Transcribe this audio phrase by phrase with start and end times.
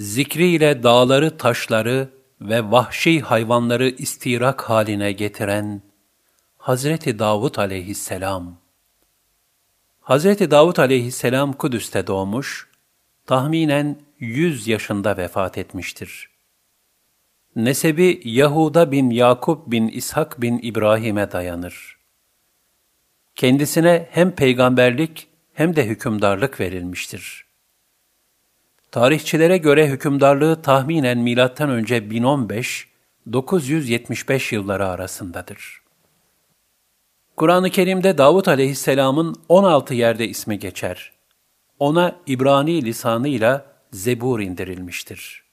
[0.00, 2.08] zikriyle dağları, taşları
[2.40, 5.82] ve vahşi hayvanları istirak haline getiren
[6.58, 8.60] Hazreti Davud aleyhisselam.
[10.00, 12.68] Hazreti Davud aleyhisselam Kudüs'te doğmuş,
[13.26, 16.30] tahminen 100 yaşında vefat etmiştir.
[17.56, 21.98] Nesebi Yahuda bin Yakup bin İshak bin İbrahim'e dayanır.
[23.34, 27.49] Kendisine hem peygamberlik hem de hükümdarlık verilmiştir.
[28.90, 32.88] Tarihçilere göre hükümdarlığı tahminen milattan önce 1015
[33.32, 35.82] 975 yılları arasındadır.
[37.36, 41.12] Kur'an-ı Kerim'de Davut aleyhisselamın 16 yerde ismi geçer.
[41.78, 45.44] Ona İbrani lisanıyla Zebur indirilmiştir.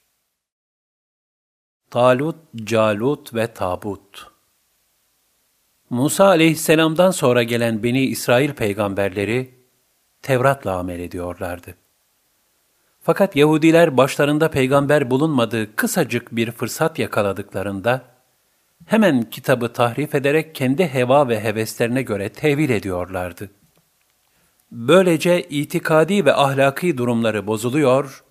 [1.90, 4.26] Talut, Calut ve Tabut
[5.90, 9.54] Musa aleyhisselamdan sonra gelen Beni İsrail peygamberleri
[10.22, 11.74] Tevrat'la amel ediyorlardı.
[13.08, 18.02] Fakat Yahudiler başlarında peygamber bulunmadığı kısacık bir fırsat yakaladıklarında,
[18.86, 23.50] hemen kitabı tahrif ederek kendi heva ve heveslerine göre tevil ediyorlardı.
[24.72, 28.24] Böylece itikadi ve ahlaki durumları bozuluyor,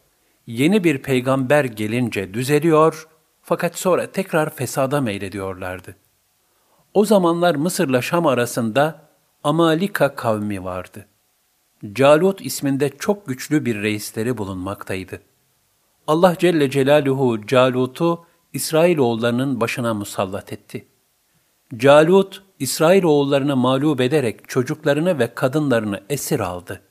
[0.48, 3.08] yeni bir peygamber gelince düzeliyor
[3.42, 5.96] fakat sonra tekrar fesada meylediyorlardı.
[6.94, 9.02] O zamanlar Mısır'la Şam arasında
[9.44, 11.06] Amalika kavmi vardı.
[11.94, 15.22] Calut isminde çok güçlü bir reisleri bulunmaktaydı.
[16.08, 20.88] Allah Celle Celaluhu Calut'u İsrailoğullarının başına musallat etti.
[21.78, 26.82] Calut, İsrailoğullarını mağlup ederek çocuklarını ve kadınlarını esir aldı.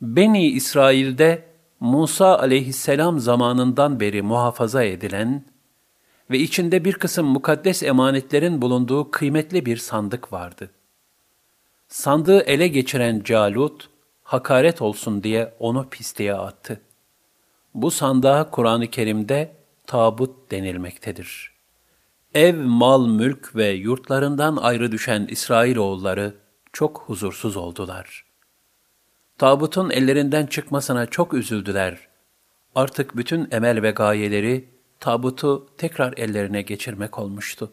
[0.00, 1.44] Beni İsrail'de
[1.80, 5.44] Musa aleyhisselam zamanından beri muhafaza edilen
[6.30, 10.70] ve içinde bir kısım mukaddes emanetlerin bulunduğu kıymetli bir sandık vardı.
[11.90, 13.90] Sandığı ele geçiren Calut,
[14.22, 16.80] hakaret olsun diye onu pisliğe attı.
[17.74, 21.52] Bu sandığa Kur'an-ı Kerim'de tabut denilmektedir.
[22.34, 26.34] Ev, mal, mülk ve yurtlarından ayrı düşen İsrailoğulları
[26.72, 28.24] çok huzursuz oldular.
[29.38, 32.08] Tabutun ellerinden çıkmasına çok üzüldüler.
[32.74, 34.68] Artık bütün emel ve gayeleri
[35.00, 37.72] tabutu tekrar ellerine geçirmek olmuştu.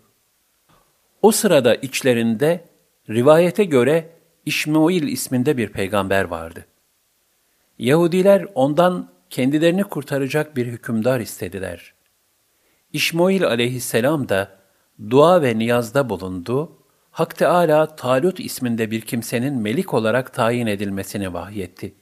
[1.22, 2.67] O sırada içlerinde
[3.09, 4.09] rivayete göre
[4.45, 6.66] İşmail isminde bir peygamber vardı.
[7.79, 11.94] Yahudiler ondan kendilerini kurtaracak bir hükümdar istediler.
[12.94, 14.57] İşmail aleyhisselam da
[15.09, 16.78] dua ve niyazda bulundu,
[17.12, 21.94] Hak Teâlâ Talut isminde bir kimsenin melik olarak tayin edilmesini vahyetti.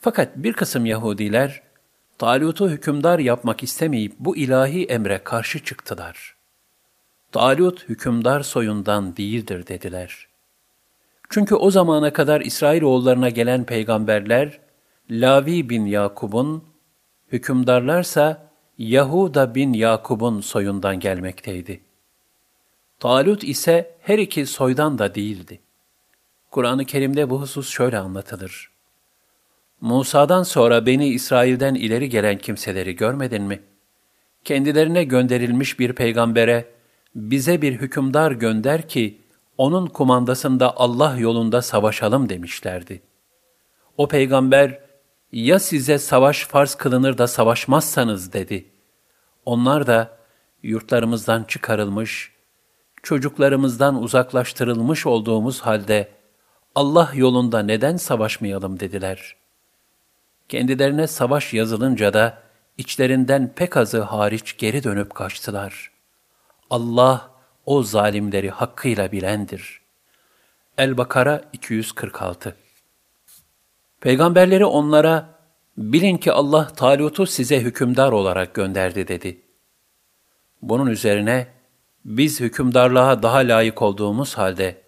[0.00, 1.62] Fakat bir kısım Yahudiler,
[2.18, 6.36] Talut'u hükümdar yapmak istemeyip bu ilahi emre karşı çıktılar.
[7.32, 10.28] Talut hükümdar soyundan değildir dediler.
[11.30, 14.60] Çünkü o zamana kadar İsrailoğullarına gelen peygamberler,
[15.10, 16.64] Lavi bin Yakub'un,
[17.32, 21.80] hükümdarlarsa Yahuda bin Yakub'un soyundan gelmekteydi.
[23.00, 25.60] Talut ise her iki soydan da değildi.
[26.50, 28.70] Kur'an-ı Kerim'de bu husus şöyle anlatılır.
[29.80, 33.62] Musa'dan sonra Beni İsrail'den ileri gelen kimseleri görmedin mi?
[34.44, 36.81] Kendilerine gönderilmiş bir peygambere,
[37.14, 39.20] bize bir hükümdar gönder ki,
[39.58, 43.02] onun kumandasında Allah yolunda savaşalım demişlerdi.
[43.96, 44.80] O peygamber,
[45.32, 48.70] ya size savaş farz kılınır da savaşmazsanız dedi.
[49.44, 50.18] Onlar da
[50.62, 52.32] yurtlarımızdan çıkarılmış,
[53.02, 56.08] çocuklarımızdan uzaklaştırılmış olduğumuz halde
[56.74, 59.36] Allah yolunda neden savaşmayalım dediler.
[60.48, 62.38] Kendilerine savaş yazılınca da
[62.78, 65.91] içlerinden pek azı hariç geri dönüp kaçtılar.
[66.72, 67.30] Allah
[67.66, 69.80] o zalimleri hakkıyla bilendir.
[70.78, 72.56] El-Bakara 246
[74.00, 75.38] Peygamberleri onlara,
[75.76, 79.42] bilin ki Allah Talut'u size hükümdar olarak gönderdi dedi.
[80.62, 81.46] Bunun üzerine,
[82.04, 84.82] biz hükümdarlığa daha layık olduğumuz halde,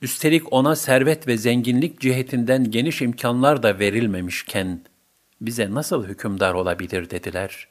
[0.00, 4.80] üstelik ona servet ve zenginlik cihetinden geniş imkanlar da verilmemişken,
[5.40, 7.68] bize nasıl hükümdar olabilir dediler.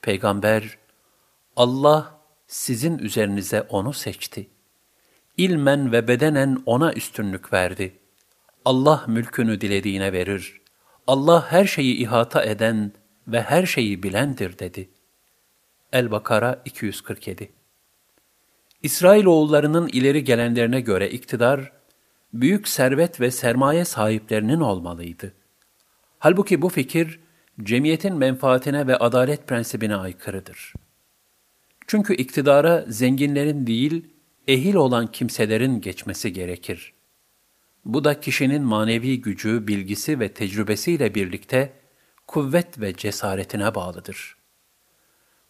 [0.00, 0.78] Peygamber,
[1.56, 2.21] Allah
[2.52, 4.50] sizin üzerinize onu seçti.
[5.36, 7.98] İlmen ve bedenen ona üstünlük verdi.
[8.64, 10.60] Allah mülkünü dilediğine verir.
[11.06, 12.92] Allah her şeyi ihata eden
[13.28, 14.90] ve her şeyi bilendir dedi.
[15.92, 17.52] El-Bakara 247
[18.82, 21.72] İsrailoğullarının ileri gelenlerine göre iktidar,
[22.32, 25.32] büyük servet ve sermaye sahiplerinin olmalıydı.
[26.18, 27.20] Halbuki bu fikir,
[27.62, 30.72] cemiyetin menfaatine ve adalet prensibine aykırıdır.
[31.86, 34.06] Çünkü iktidara zenginlerin değil,
[34.48, 36.92] ehil olan kimselerin geçmesi gerekir.
[37.84, 41.72] Bu da kişinin manevi gücü, bilgisi ve tecrübesiyle birlikte
[42.26, 44.36] kuvvet ve cesaretine bağlıdır.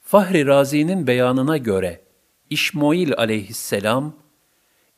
[0.01, 2.01] Fahri Razi'nin beyanına göre
[2.51, 4.17] İşmoil aleyhisselam,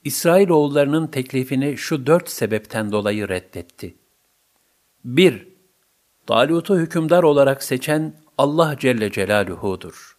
[0.05, 3.95] İsrailoğullarının teklifini şu dört sebepten dolayı reddetti.
[5.05, 5.49] 1.
[6.27, 10.14] Talut'u hükümdar olarak seçen Allah Celle Celaluhu'dur.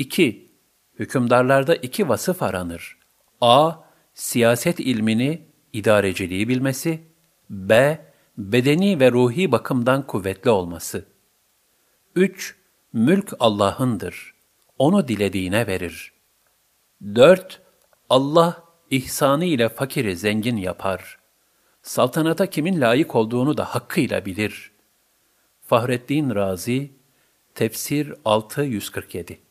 [0.00, 0.50] 2.
[0.98, 2.98] Hükümdarlarda iki vasıf aranır.
[3.40, 3.72] A.
[4.14, 7.02] Siyaset ilmini, idareciliği bilmesi.
[7.50, 8.00] B.
[8.38, 11.06] Bedeni ve ruhi bakımdan kuvvetli olması.
[12.14, 12.56] 3.
[12.92, 14.34] Mülk Allah'ındır.
[14.78, 16.12] Onu dilediğine verir.
[17.02, 17.60] 4.
[18.10, 21.18] Allah ihsanı ile fakiri zengin yapar.
[21.82, 24.72] Saltanata kimin layık olduğunu da hakkıyla bilir.
[25.66, 26.90] Fahrettin Razi,
[27.54, 29.49] Tefsir 647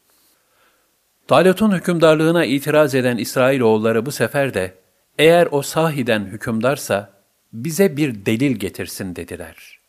[1.29, 4.73] Talut'un hükümdarlığına itiraz eden İsrailoğulları bu sefer de,
[5.17, 7.13] eğer o sahiden hükümdarsa,
[7.53, 9.79] bize bir delil getirsin dediler.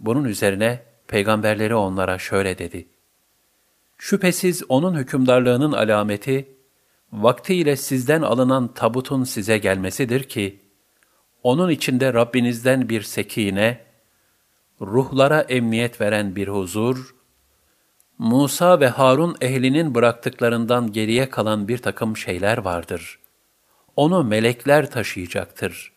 [0.00, 2.88] Bunun üzerine peygamberleri onlara şöyle dedi.
[3.98, 6.48] Şüphesiz onun hükümdarlığının alameti,
[7.12, 10.60] vaktiyle sizden alınan tabutun size gelmesidir ki,
[11.42, 13.80] onun içinde Rabbinizden bir sekine,
[14.80, 17.14] ruhlara emniyet veren bir huzur,
[18.22, 23.18] Musa ve Harun ehlinin bıraktıklarından geriye kalan bir takım şeyler vardır.
[23.96, 25.92] Onu melekler taşıyacaktır.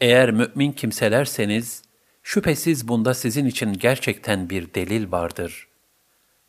[0.00, 1.82] Eğer mümin kimselerseniz,
[2.22, 5.68] şüphesiz bunda sizin için gerçekten bir delil vardır.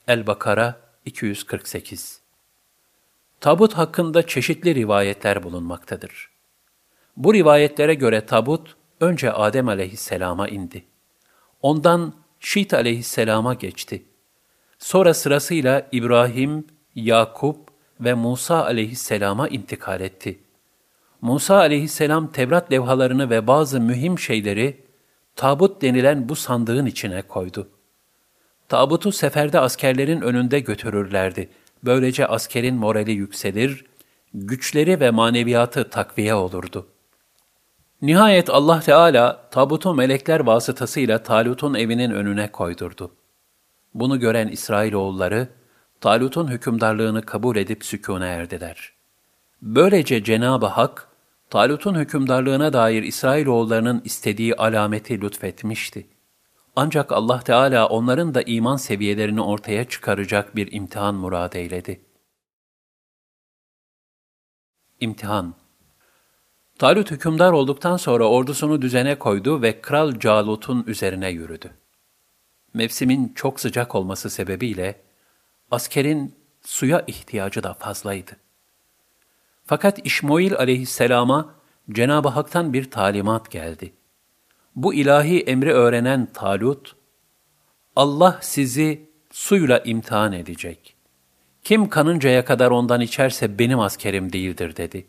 [0.07, 2.21] El-Bakara 248
[3.39, 6.29] Tabut hakkında çeşitli rivayetler bulunmaktadır.
[7.17, 10.85] Bu rivayetlere göre tabut önce Adem aleyhisselama indi.
[11.61, 14.05] Ondan Şit aleyhisselama geçti.
[14.79, 17.57] Sonra sırasıyla İbrahim, Yakup
[17.99, 20.39] ve Musa aleyhisselama intikal etti.
[21.21, 24.85] Musa aleyhisselam Tevrat levhalarını ve bazı mühim şeyleri
[25.35, 27.67] tabut denilen bu sandığın içine koydu.
[28.69, 31.49] Tabutu seferde askerlerin önünde götürürlerdi.
[31.83, 33.85] Böylece askerin morali yükselir,
[34.33, 36.87] güçleri ve maneviyatı takviye olurdu.
[38.01, 43.11] Nihayet Allah Teala tabutu melekler vasıtasıyla Talut'un evinin önüne koydurdu.
[43.95, 45.47] Bunu gören İsrailoğulları,
[46.01, 48.93] Talut'un hükümdarlığını kabul edip sükûne erdiler.
[49.61, 51.07] Böylece Cenab-ı Hak,
[51.49, 56.07] Talut'un hükümdarlığına dair İsrailoğullarının istediği alameti lütfetmişti.
[56.75, 62.01] Ancak Allah Teala onların da iman seviyelerini ortaya çıkaracak bir imtihan murad eyledi.
[64.99, 65.55] İmtihan
[66.79, 71.84] Talut hükümdar olduktan sonra ordusunu düzene koydu ve Kral Calut'un üzerine yürüdü.
[72.75, 75.01] Mevsimin çok sıcak olması sebebiyle
[75.71, 78.31] askerin suya ihtiyacı da fazlaydı.
[79.65, 81.55] Fakat İşmoil aleyhisselama
[81.91, 83.93] Cenab-ı Hak'tan bir talimat geldi.
[84.75, 86.95] Bu ilahi emri öğrenen Talut,
[87.95, 90.95] Allah sizi suyla imtihan edecek.
[91.63, 95.07] Kim kanıncaya kadar ondan içerse benim askerim değildir dedi.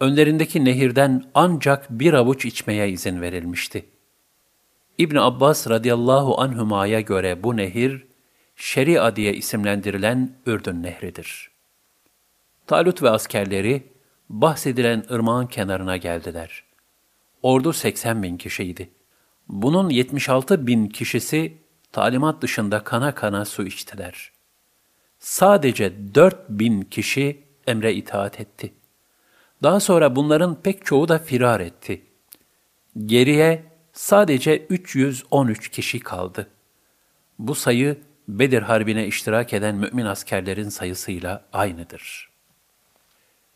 [0.00, 3.95] Önlerindeki nehirden ancak bir avuç içmeye izin verilmişti.
[4.98, 8.06] İbn Abbas radıyallahu anhuma'ya göre bu nehir,
[8.56, 11.50] Şeria diye isimlendirilen Ürdün Nehri'dir.
[12.66, 13.92] Talut ve askerleri
[14.28, 16.64] bahsedilen ırmağın kenarına geldiler.
[17.42, 18.90] Ordu 80 bin kişiydi.
[19.48, 21.56] Bunun 76 bin kişisi
[21.92, 24.32] talimat dışında kana kana su içtiler.
[25.18, 28.74] Sadece 4 bin kişi emre itaat etti.
[29.62, 32.02] Daha sonra bunların pek çoğu da firar etti.
[33.06, 36.46] Geriye sadece 313 kişi kaldı.
[37.38, 37.98] Bu sayı
[38.28, 42.30] Bedir Harbi'ne iştirak eden mümin askerlerin sayısıyla aynıdır.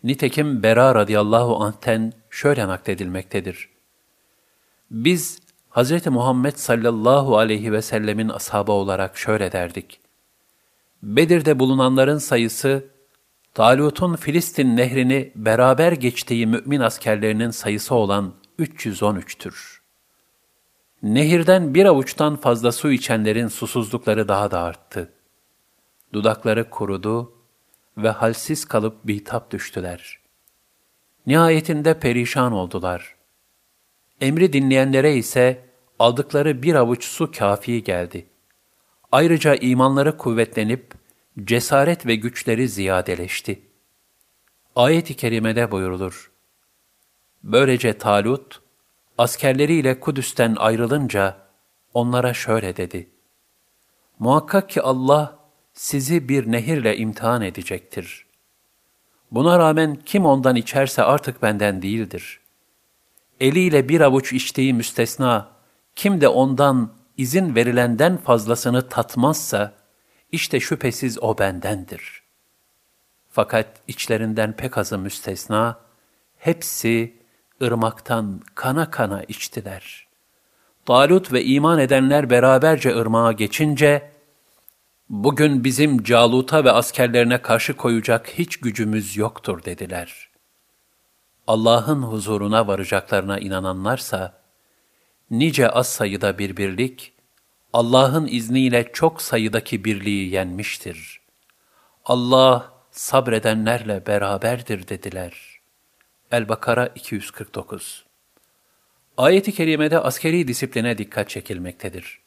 [0.05, 3.69] Nitekim Bera radıyallahu anh'ten şöyle nakledilmektedir.
[4.91, 6.07] Biz Hz.
[6.07, 10.01] Muhammed sallallahu aleyhi ve sellemin ashabı olarak şöyle derdik.
[11.03, 12.85] Bedir'de bulunanların sayısı,
[13.55, 19.80] Talut'un Filistin nehrini beraber geçtiği mümin askerlerinin sayısı olan 313'tür.
[21.03, 25.13] Nehirden bir avuçtan fazla su içenlerin susuzlukları daha da arttı.
[26.13, 27.33] Dudakları kurudu
[27.97, 30.21] ve halsiz kalıp bitap düştüler.
[31.27, 33.17] Nihayetinde perişan oldular.
[34.21, 35.65] Emri dinleyenlere ise
[35.99, 38.27] aldıkları bir avuç su kafi geldi.
[39.13, 40.95] Ayrıca imanları kuvvetlenip,
[41.45, 43.63] cesaret ve güçleri ziyadeleşti.
[44.77, 46.33] Ayet-i kerimede buyurulur.
[47.43, 48.63] Böylece Talut,
[49.21, 51.37] askerleriyle Kudüs'ten ayrılınca
[51.95, 53.11] onlara şöyle dedi.
[54.19, 55.39] Muhakkak ki Allah
[55.73, 58.27] sizi bir nehirle imtihan edecektir.
[59.31, 62.41] Buna rağmen kim ondan içerse artık benden değildir.
[63.41, 65.49] Eliyle bir avuç içtiği müstesna,
[65.97, 69.73] kim de ondan izin verilenden fazlasını tatmazsa,
[70.33, 72.23] işte şüphesiz o bendendir.
[73.31, 75.81] Fakat içlerinden pek azı müstesna,
[76.39, 77.20] hepsi
[77.63, 80.07] ırmaktan kana kana içtiler.
[80.87, 84.11] Talut ve iman edenler beraberce ırmağa geçince,
[85.09, 90.31] bugün bizim Calut'a ve askerlerine karşı koyacak hiç gücümüz yoktur dediler.
[91.47, 94.41] Allah'ın huzuruna varacaklarına inananlarsa,
[95.31, 97.13] nice az sayıda bir birlik,
[97.73, 101.21] Allah'ın izniyle çok sayıdaki birliği yenmiştir.
[102.05, 105.50] Allah sabredenlerle beraberdir dediler.
[106.33, 108.05] El-Bakara 249
[109.17, 112.21] Ayet-i kerimede askeri disipline dikkat çekilmektedir.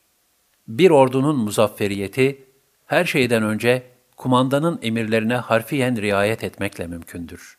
[0.67, 2.43] Bir ordunun muzafferiyeti,
[2.85, 3.83] her şeyden önce
[4.17, 7.57] kumandanın emirlerine harfiyen riayet etmekle mümkündür.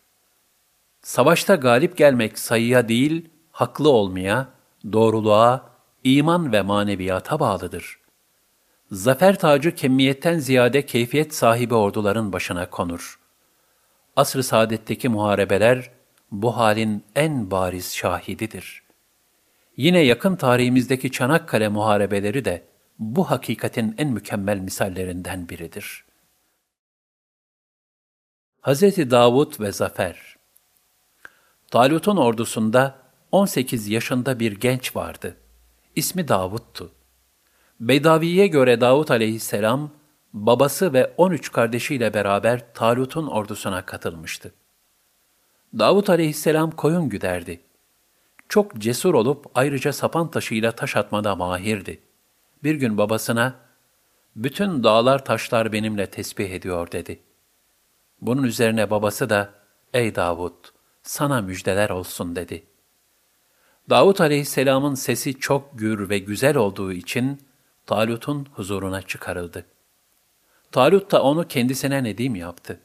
[1.03, 4.49] Savaşta galip gelmek sayıya değil, haklı olmaya,
[4.93, 5.71] doğruluğa,
[6.05, 7.99] iman ve maneviyata bağlıdır.
[8.91, 13.21] Zafer tacı kemiyetten ziyade keyfiyet sahibi orduların başına konur.
[14.17, 15.94] Asr-ı saadetteki muharebeler
[16.43, 18.83] bu halin en bariz şahididir.
[19.77, 22.65] Yine yakın tarihimizdeki Çanakkale muharebeleri de
[22.99, 26.05] bu hakikatin en mükemmel misallerinden biridir.
[28.63, 28.83] Hz.
[29.11, 30.37] Davud ve Zafer
[31.71, 32.99] Talut'un ordusunda
[33.33, 35.37] 18 yaşında bir genç vardı.
[35.97, 36.93] İsmi Davud'tu.
[37.81, 39.91] Beydavi'ye göre Davud aleyhisselam,
[40.33, 44.55] babası ve 13 kardeşiyle beraber Talut'un ordusuna katılmıştı.
[45.79, 47.61] Davud aleyhisselam koyun güderdi.
[48.49, 52.01] Çok cesur olup ayrıca sapan taşıyla taş atmada mahirdi.
[52.63, 53.55] Bir gün babasına,
[54.37, 57.21] bütün dağlar taşlar benimle tesbih ediyor dedi.
[58.21, 59.55] Bunun üzerine babası da,
[59.95, 60.55] ey Davud,
[61.03, 62.65] sana müjdeler olsun dedi.
[63.91, 67.41] Davut aleyhisselamın sesi çok gür ve güzel olduğu için
[67.87, 69.67] Talut'un huzuruna çıkarıldı.
[70.73, 72.81] Talut da onu kendisine nedim yaptı.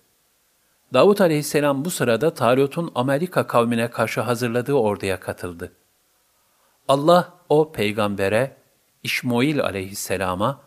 [0.94, 5.72] Davut aleyhisselam bu sırada Talut'un Amerika kavmine karşı hazırladığı orduya katıldı.
[6.88, 8.58] Allah o peygambere,
[9.04, 10.62] İşmoil aleyhisselama,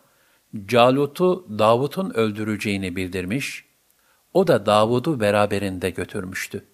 [0.67, 3.65] Calut'u Davut'un öldüreceğini bildirmiş,
[4.35, 6.65] o da Davud'u beraberinde götürmüştü.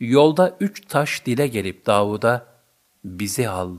[0.00, 2.46] Yolda üç taş dile gelip Davud'a,
[3.04, 3.76] bizi al,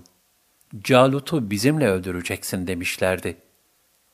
[0.80, 3.38] Calut'u bizimle öldüreceksin demişlerdi.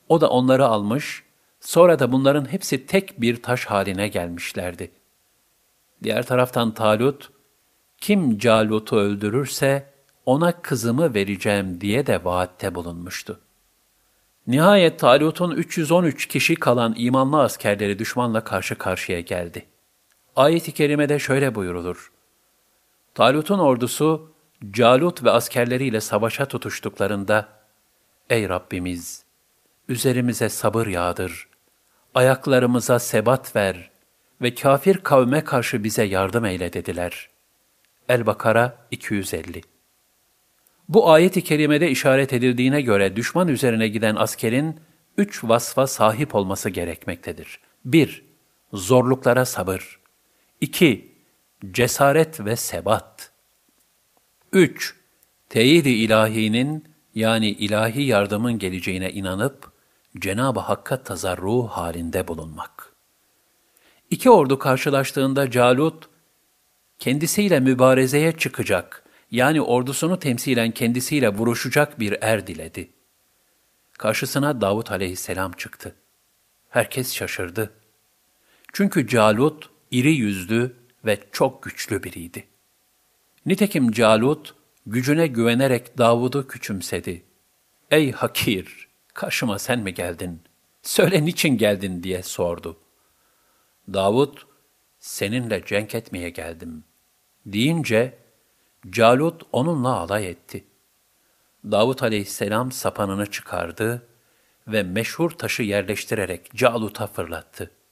[0.09, 1.22] O da onları almış,
[1.63, 4.91] sonra da bunların hepsi tek bir taş haline gelmişlerdi.
[6.03, 7.31] Diğer taraftan Talut,
[7.97, 9.93] kim Calut'u öldürürse
[10.25, 13.39] ona kızımı vereceğim diye de vaatte bulunmuştu.
[14.47, 19.65] Nihayet Talut'un 313 kişi kalan imanlı askerleri düşmanla karşı karşıya geldi.
[20.35, 22.11] Ayet-i kerimede şöyle buyurulur.
[23.15, 24.31] Talut'un ordusu,
[24.71, 27.49] Calut ve askerleriyle savaşa tutuştuklarında,
[28.29, 29.23] Ey Rabbimiz!
[29.89, 31.47] Üzerimize sabır yağdır,
[32.15, 33.89] ayaklarımıza sebat ver
[34.41, 37.29] ve kafir kavme karşı bize yardım eyle dediler.
[38.09, 39.61] El-Bakara 250
[40.89, 44.79] Bu ayet-i kerimede işaret edildiğine göre düşman üzerine giden askerin
[45.17, 47.59] üç vasfa sahip olması gerekmektedir.
[47.89, 48.21] 1-
[48.73, 49.99] Zorluklara sabır.
[50.61, 51.13] 2.
[51.71, 53.31] Cesaret ve sebat.
[54.51, 54.95] 3.
[55.49, 59.72] Teyid-i ilahinin yani ilahi yardımın geleceğine inanıp
[60.19, 62.93] Cenab-ı Hakk'a tazarru halinde bulunmak.
[64.09, 66.09] İki ordu karşılaştığında Calut,
[66.99, 72.89] kendisiyle mübarezeye çıkacak, yani ordusunu temsilen kendisiyle vuruşacak bir er diledi.
[73.97, 75.95] Karşısına Davut aleyhisselam çıktı.
[76.69, 77.73] Herkes şaşırdı.
[78.73, 82.47] Çünkü Calut, iri yüzlü ve çok güçlü biriydi.
[83.45, 84.55] Nitekim Calut,
[84.85, 87.23] gücüne güvenerek Davud'u küçümsedi.
[87.91, 90.41] Ey hakir, karşıma sen mi geldin?
[90.81, 92.77] Söyle niçin geldin diye sordu.
[93.93, 94.37] Davud,
[94.99, 96.83] seninle cenk etmeye geldim.
[97.45, 98.17] Deyince,
[98.89, 100.63] Calut onunla alay etti.
[101.71, 104.07] Davut aleyhisselam sapanını çıkardı
[104.67, 107.83] ve meşhur taşı yerleştirerek Calut'a fırlattı.''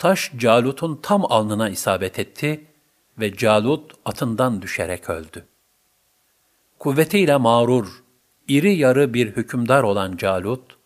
[0.00, 2.66] Taş Calut'un tam alnına isabet etti
[3.18, 5.46] ve Calut atından düşerek öldü.
[6.78, 8.02] Kuvvetiyle mağrur,
[8.48, 10.76] iri yarı bir hükümdar olan Calut,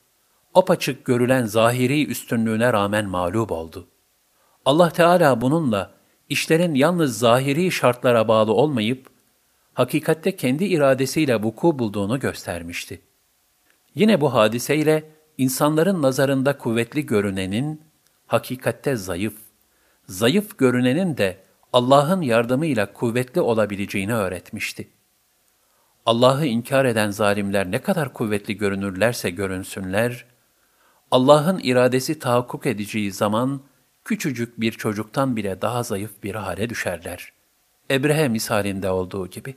[0.55, 3.89] apaçık görülen zahiri üstünlüğüne rağmen mağlup oldu.
[4.65, 5.95] Allah Teala bununla
[6.29, 9.07] işlerin yalnız zahiri şartlara bağlı olmayıp,
[9.75, 13.01] hakikatte kendi iradesiyle vuku bulduğunu göstermişti.
[13.95, 17.83] Yine bu hadiseyle insanların nazarında kuvvetli görünenin,
[18.27, 19.35] hakikatte zayıf,
[20.07, 24.89] zayıf görünenin de Allah'ın yardımıyla kuvvetli olabileceğini öğretmişti.
[26.07, 30.25] Allah'ı inkar eden zalimler ne kadar kuvvetli görünürlerse görünsünler,
[31.11, 33.61] Allah'ın iradesi tahakkuk edeceği zaman
[34.05, 37.33] küçücük bir çocuktan bile daha zayıf bir hale düşerler.
[37.91, 39.55] Ebrehe misalinde olduğu gibi.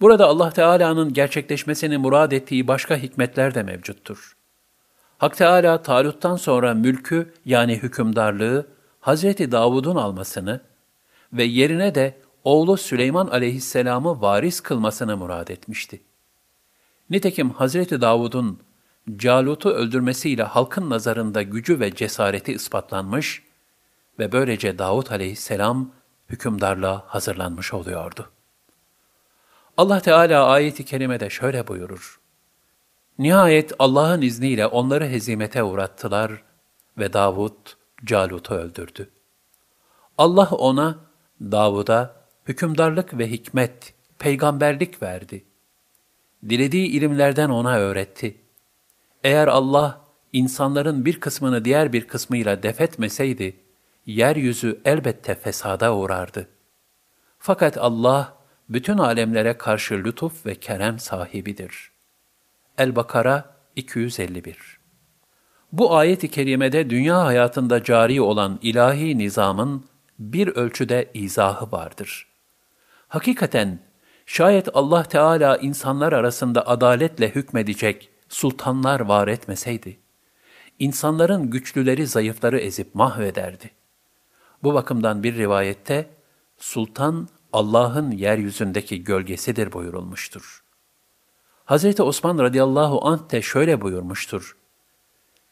[0.00, 4.36] Burada Allah Teala'nın gerçekleşmesini murad ettiği başka hikmetler de mevcuttur.
[5.18, 8.66] Hak Teala Talut'tan sonra mülkü yani hükümdarlığı
[9.00, 10.60] Hazreti Davud'un almasını
[11.32, 16.00] ve yerine de oğlu Süleyman aleyhisselamı varis kılmasını murad etmişti.
[17.10, 18.60] Nitekim Hazreti Davud'un
[19.16, 23.42] Calut'u öldürmesiyle halkın nazarında gücü ve cesareti ispatlanmış
[24.18, 25.90] ve böylece Davud aleyhisselam
[26.28, 28.30] hükümdarlığa hazırlanmış oluyordu.
[29.76, 32.20] Allah Teala ayeti kerimede şöyle buyurur.
[33.18, 36.42] Nihayet Allah'ın izniyle onları hezimete uğrattılar
[36.98, 37.56] ve Davud
[38.04, 39.10] Calut'u öldürdü.
[40.18, 40.98] Allah ona,
[41.40, 42.19] Davud'a
[42.50, 45.44] hükümdarlık ve hikmet, peygamberlik verdi.
[46.48, 48.36] Dilediği ilimlerden ona öğretti.
[49.24, 50.00] Eğer Allah
[50.32, 53.56] insanların bir kısmını diğer bir kısmıyla defetmeseydi,
[54.06, 56.48] yeryüzü elbette fesada uğrardı.
[57.38, 58.36] Fakat Allah
[58.68, 61.90] bütün alemlere karşı lütuf ve kerem sahibidir.
[62.78, 64.78] El-Bakara 251
[65.72, 69.84] Bu ayet-i kerimede dünya hayatında cari olan ilahi nizamın
[70.18, 72.29] bir ölçüde izahı vardır.
[73.10, 73.78] Hakikaten
[74.26, 79.98] şayet Allah Teala insanlar arasında adaletle hükmedecek sultanlar var etmeseydi,
[80.78, 83.70] insanların güçlüleri zayıfları ezip mahvederdi.
[84.62, 86.10] Bu bakımdan bir rivayette
[86.58, 90.64] sultan Allah'ın yeryüzündeki gölgesidir buyurulmuştur.
[91.66, 92.00] Hz.
[92.00, 94.56] Osman radıyallahu anh de şöyle buyurmuştur.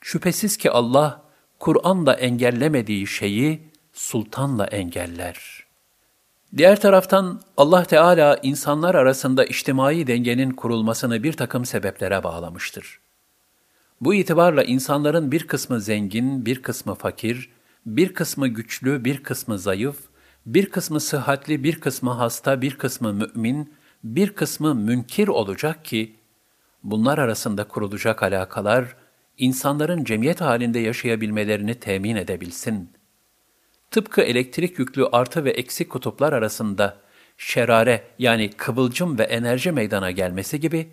[0.00, 1.22] Şüphesiz ki Allah,
[1.58, 5.67] Kur'an'la engellemediği şeyi sultanla engeller.
[6.56, 13.00] Diğer taraftan Allah Teala insanlar arasında içtimai dengenin kurulmasını bir takım sebeplere bağlamıştır.
[14.00, 17.50] Bu itibarla insanların bir kısmı zengin, bir kısmı fakir,
[17.86, 19.96] bir kısmı güçlü, bir kısmı zayıf,
[20.46, 23.72] bir kısmı sıhhatli, bir kısmı hasta, bir kısmı mümin,
[24.04, 26.16] bir kısmı münkir olacak ki,
[26.84, 28.96] bunlar arasında kurulacak alakalar,
[29.38, 32.90] insanların cemiyet halinde yaşayabilmelerini temin edebilsin.
[33.90, 36.96] Tıpkı elektrik yüklü artı ve eksi kutuplar arasında
[37.38, 40.88] şerare yani kıvılcım ve enerji meydana gelmesi gibi,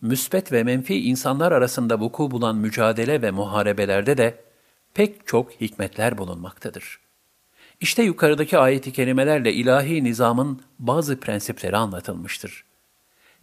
[0.00, 4.44] müsbet ve menfi insanlar arasında vuku bulan mücadele ve muharebelerde de
[4.94, 7.00] pek çok hikmetler bulunmaktadır.
[7.80, 12.64] İşte yukarıdaki ayeti kelimelerle ilahi nizamın bazı prensipleri anlatılmıştır.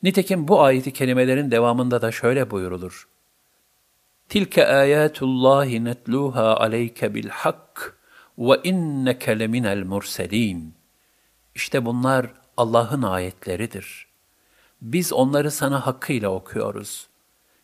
[0.03, 3.07] Nitekim bu ayeti kelimelerin devamında da şöyle buyurulur.
[4.29, 7.94] Tilke ayatullahi netluha aleyke bil hak
[8.37, 10.73] ve inneke leminel murselin.
[11.55, 14.07] İşte bunlar Allah'ın ayetleridir.
[14.81, 17.07] Biz onları sana hakkıyla okuyoruz.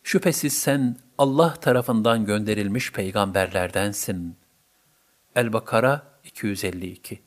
[0.02, 4.36] Şüphesiz sen Allah tarafından gönderilmiş peygamberlerdensin.
[5.36, 7.20] El-Bakara 252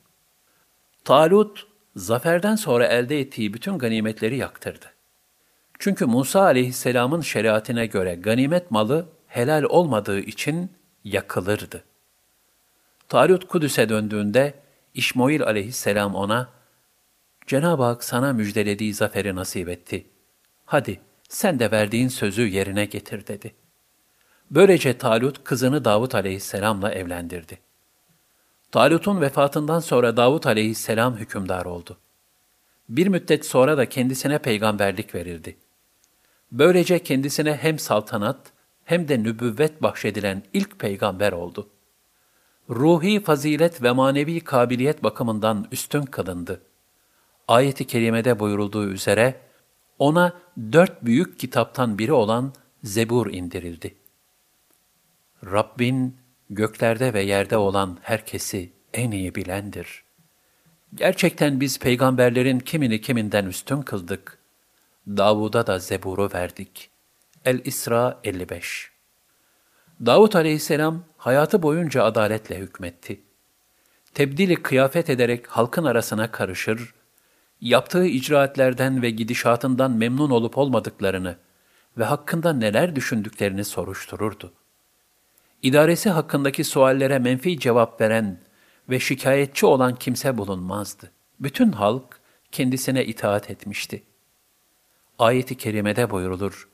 [1.04, 4.86] Talut, zaferden sonra elde ettiği bütün ganimetleri yaktırdı.
[5.78, 10.70] Çünkü Musa aleyhisselamın şeriatine göre ganimet malı helal olmadığı için
[11.04, 11.84] yakılırdı.
[13.08, 14.54] Talut Kudüs'e döndüğünde
[14.94, 16.48] İşmoil aleyhisselam ona,
[17.46, 20.06] Cenab-ı Hak sana müjdelediği zaferi nasip etti.
[20.64, 23.54] Hadi sen de verdiğin sözü yerine getir dedi.
[24.50, 27.58] Böylece Talut kızını Davut aleyhisselamla evlendirdi.
[28.72, 31.96] Talut'un vefatından sonra Davut aleyhisselam hükümdar oldu.
[32.88, 35.56] Bir müddet sonra da kendisine peygamberlik verildi.
[36.52, 38.38] Böylece kendisine hem saltanat
[38.84, 41.68] hem de nübüvvet bahşedilen ilk peygamber oldu.
[42.70, 46.60] Ruhi fazilet ve manevi kabiliyet bakımından üstün kılındı.
[47.48, 49.40] Ayet-i kerimede buyurulduğu üzere,
[49.98, 50.32] ona
[50.72, 52.52] dört büyük kitaptan biri olan
[52.84, 53.94] Zebur indirildi.
[55.44, 56.16] Rabbin
[56.50, 60.04] göklerde ve yerde olan herkesi en iyi bilendir.
[60.94, 64.38] Gerçekten biz peygamberlerin kimini kiminden üstün kıldık.
[65.08, 66.90] Davud'a da Zebur'u verdik.
[67.44, 68.90] El-İsra 55
[70.06, 73.20] Davud aleyhisselam hayatı boyunca adaletle hükmetti.
[74.14, 76.94] Tebdili kıyafet ederek halkın arasına karışır,
[77.60, 81.36] yaptığı icraatlerden ve gidişatından memnun olup olmadıklarını
[81.98, 84.52] ve hakkında neler düşündüklerini soruştururdu.
[85.62, 88.40] İdaresi hakkındaki suallere menfi cevap veren
[88.88, 91.10] ve şikayetçi olan kimse bulunmazdı.
[91.40, 92.20] Bütün halk
[92.52, 94.02] kendisine itaat etmişti.
[95.18, 96.68] Ayet-i kerimede buyurulur.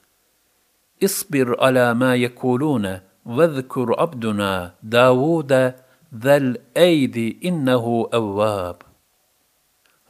[1.00, 5.76] İsbir ala ma yekulune vezzkur abduna Davuda
[6.12, 8.80] zel eydi innehu evvab.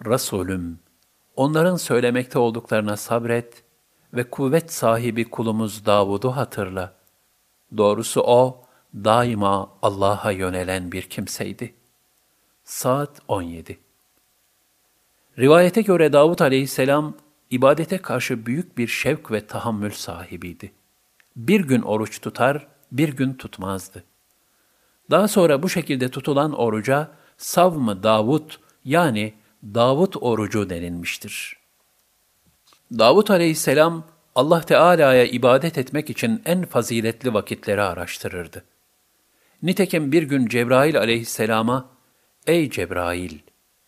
[0.07, 0.79] Resulüm,
[1.37, 3.64] onların söylemekte olduklarına sabret
[4.14, 6.94] ve kuvvet sahibi kulumuz Davud'u hatırla.
[7.77, 8.62] Doğrusu o,
[8.94, 11.75] daima Allah'a yönelen bir kimseydi.
[12.64, 13.79] Saat 17
[15.38, 17.14] Rivayete göre Davud aleyhisselam,
[17.51, 20.72] ibadete karşı büyük bir şevk ve tahammül sahibiydi.
[21.37, 24.05] Bir gün oruç tutar, bir gün tutmazdı.
[25.11, 28.50] Daha sonra bu şekilde tutulan oruca savm Davud
[28.85, 31.57] yani Davud orucu denilmiştir.
[32.98, 38.64] Davud aleyhisselam Allah Teala'ya ibadet etmek için en faziletli vakitleri araştırırdı.
[39.62, 41.90] Nitekim bir gün Cebrail aleyhisselama,
[42.46, 43.38] Ey Cebrail!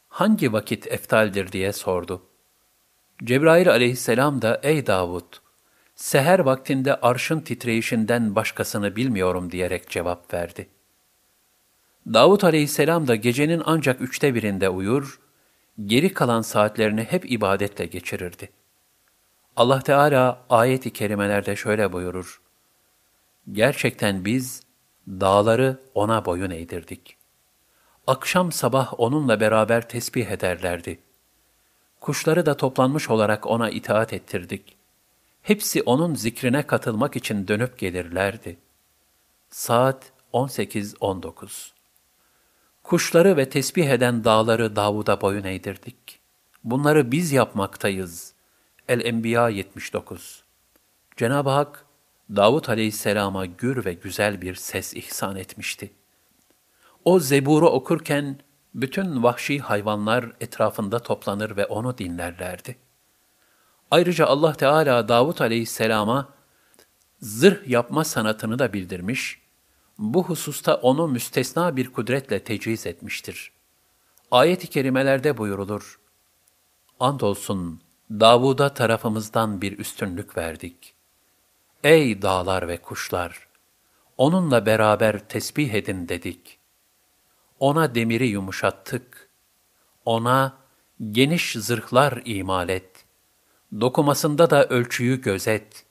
[0.09, 2.23] Hangi vakit eftaldir diye sordu.
[3.25, 5.44] Cebrail aleyhisselam da, Ey Davud!
[5.95, 10.69] Seher vaktinde arşın titreyişinden başkasını bilmiyorum diyerek cevap verdi.
[12.07, 15.21] Davud aleyhisselam da gecenin ancak üçte birinde uyur,
[15.85, 18.49] geri kalan saatlerini hep ibadetle geçirirdi.
[19.57, 22.41] Allah Teala ayet-i kerimelerde şöyle buyurur.
[23.53, 24.63] Gerçekten biz
[25.09, 27.17] dağları ona boyun eğdirdik.
[28.07, 30.99] Akşam sabah onunla beraber tesbih ederlerdi.
[32.01, 34.74] Kuşları da toplanmış olarak ona itaat ettirdik.
[35.45, 38.57] Hepsi onun zikrine katılmak için dönüp gelirlerdi.
[39.51, 41.71] Saat 18-19
[42.83, 46.21] Kuşları ve tesbih eden dağları Davud'a boyun eğdirdik.
[46.65, 48.35] Bunları biz yapmaktayız.
[48.89, 50.45] El-Enbiya 79
[51.17, 51.85] Cenab-ı Hak,
[52.37, 55.91] Davud aleyhisselama gür ve güzel bir ses ihsan etmişti.
[57.05, 58.41] O zeburu okurken,
[58.75, 62.84] bütün vahşi hayvanlar etrafında toplanır ve onu dinlerlerdi.
[63.95, 66.29] Ayrıca Allah Teala Davud aleyhisselama
[67.21, 69.41] zırh yapma sanatını da bildirmiş,
[69.99, 73.53] bu hususta onu müstesna bir kudretle teciz etmiştir.
[74.31, 76.01] Ayet-i kerimelerde buyurulur,
[77.01, 77.81] Andolsun
[78.11, 80.95] Davud'a tarafımızdan bir üstünlük verdik.
[81.85, 83.49] Ey dağlar ve kuşlar!
[84.17, 86.59] Onunla beraber tesbih edin dedik.
[87.61, 89.29] Ona demiri yumuşattık.
[90.05, 90.59] Ona
[91.11, 92.94] geniş zırhlar imal et.
[93.81, 95.85] Dokumasında da ölçüyü gözet.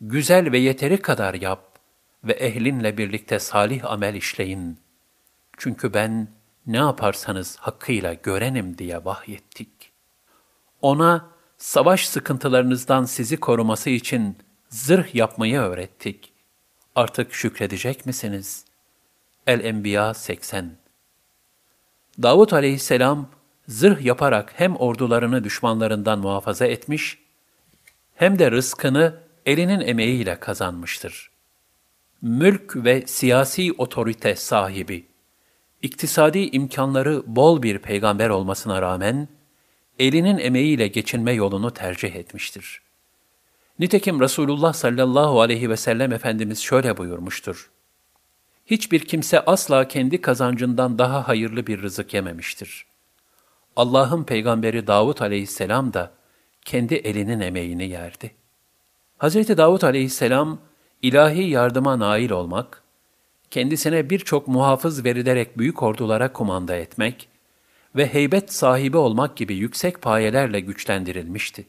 [0.00, 1.78] Güzel ve yeteri kadar yap
[2.24, 4.78] ve ehlinle birlikte salih amel işleyin.
[5.56, 6.28] Çünkü ben
[6.66, 9.92] ne yaparsanız hakkıyla görenim diye vahyettik.
[10.82, 11.26] Ona
[11.58, 14.36] savaş sıkıntılarınızdan sizi koruması için
[14.68, 16.32] zırh yapmayı öğrettik.
[16.94, 18.64] Artık şükredecek misiniz?
[19.46, 20.76] El-Enbiya 80
[22.22, 23.28] Davut aleyhisselam
[23.68, 27.18] zırh yaparak hem ordularını düşmanlarından muhafaza etmiş,
[28.20, 29.14] hem de rızkını
[29.46, 31.30] elinin emeğiyle kazanmıştır.
[32.22, 35.06] Mülk ve siyasi otorite sahibi,
[35.82, 39.28] iktisadi imkanları bol bir peygamber olmasına rağmen,
[39.98, 42.82] elinin emeğiyle geçinme yolunu tercih etmiştir.
[43.78, 47.70] Nitekim Resulullah sallallahu aleyhi ve sellem Efendimiz şöyle buyurmuştur.
[48.66, 52.86] Hiçbir kimse asla kendi kazancından daha hayırlı bir rızık yememiştir.
[53.76, 56.19] Allah'ın peygamberi Davud aleyhisselam da
[56.70, 58.30] kendi elinin emeğini yerdi.
[59.18, 59.34] Hz.
[59.34, 60.58] Davud aleyhisselam
[61.02, 62.82] ilahi yardıma nail olmak,
[63.50, 67.28] kendisine birçok muhafız verilerek büyük ordulara kumanda etmek
[67.96, 71.66] ve heybet sahibi olmak gibi yüksek payelerle güçlendirilmişti.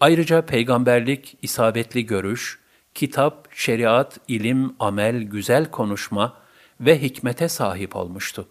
[0.00, 2.58] Ayrıca peygamberlik, isabetli görüş,
[2.94, 6.36] kitap, şeriat, ilim, amel, güzel konuşma
[6.80, 8.48] ve hikmete sahip olmuştu.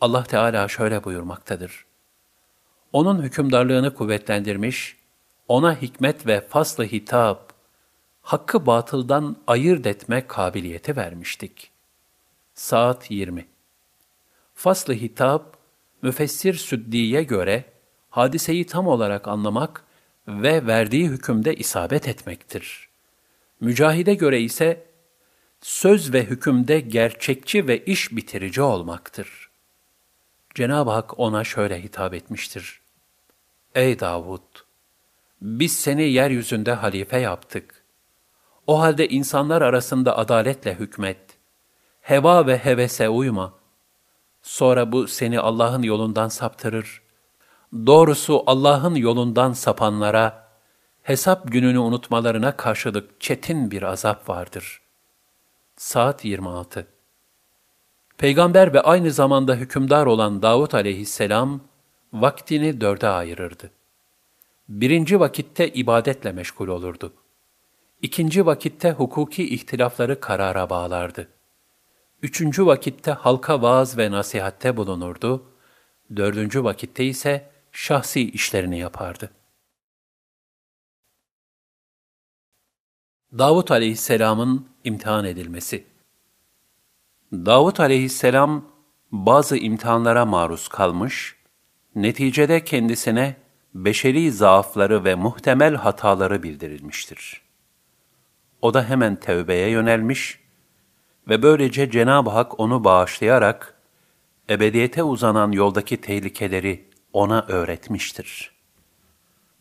[0.00, 1.86] Allah Teala şöyle buyurmaktadır.
[2.92, 4.96] Onun hükümdarlığını kuvvetlendirmiş,
[5.48, 7.52] ona hikmet ve faslı hitap,
[8.22, 11.70] hakkı batıldan ayırt etme kabiliyeti vermiştik.
[12.54, 13.46] Saat 20
[14.54, 15.56] Faslı hitap,
[16.02, 17.64] müfessir Süddi'ye göre
[18.10, 19.84] hadiseyi tam olarak anlamak
[20.28, 22.88] ve verdiği hükümde isabet etmektir.
[23.60, 24.86] Mücahide göre ise
[25.60, 29.45] söz ve hükümde gerçekçi ve iş bitirici olmaktır.
[30.56, 32.80] Cenab-ı Hak ona şöyle hitap etmiştir.
[33.74, 34.40] Ey Davud!
[35.40, 37.84] Biz seni yeryüzünde halife yaptık.
[38.66, 41.18] O halde insanlar arasında adaletle hükmet.
[42.00, 43.54] Heva ve hevese uyma.
[44.42, 47.02] Sonra bu seni Allah'ın yolundan saptırır.
[47.86, 50.48] Doğrusu Allah'ın yolundan sapanlara,
[51.02, 54.82] hesap gününü unutmalarına karşılık çetin bir azap vardır.
[55.76, 56.95] Saat 26
[58.18, 61.60] Peygamber ve aynı zamanda hükümdar olan Davut aleyhisselam,
[62.12, 63.70] vaktini dörde ayırırdı.
[64.68, 67.12] Birinci vakitte ibadetle meşgul olurdu.
[68.02, 71.28] İkinci vakitte hukuki ihtilafları karara bağlardı.
[72.22, 75.44] Üçüncü vakitte halka vaaz ve nasihatte bulunurdu.
[76.16, 79.30] Dördüncü vakitte ise şahsi işlerini yapardı.
[83.38, 85.84] Davut aleyhisselamın imtihan edilmesi
[87.32, 88.64] Davut aleyhisselam
[89.12, 91.36] bazı imtihanlara maruz kalmış,
[91.94, 93.36] neticede kendisine
[93.74, 97.42] beşeri zaafları ve muhtemel hataları bildirilmiştir.
[98.62, 100.40] O da hemen tevbeye yönelmiş
[101.28, 103.74] ve böylece Cenab-ı Hak onu bağışlayarak
[104.50, 108.52] ebediyete uzanan yoldaki tehlikeleri ona öğretmiştir.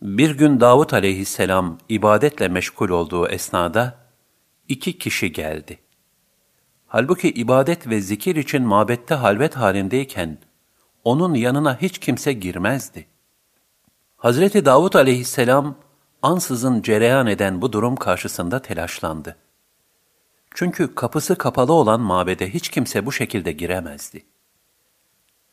[0.01, 3.97] Bir gün Davut aleyhisselam ibadetle meşgul olduğu esnada
[4.67, 5.84] iki kişi geldi.
[6.87, 10.37] Halbuki ibadet ve zikir için mabette halvet halindeyken
[11.03, 13.07] onun yanına hiç kimse girmezdi.
[14.17, 15.75] Hazreti Davut aleyhisselam
[16.21, 19.35] ansızın cereyan eden bu durum karşısında telaşlandı.
[20.55, 24.25] Çünkü kapısı kapalı olan mabede hiç kimse bu şekilde giremezdi.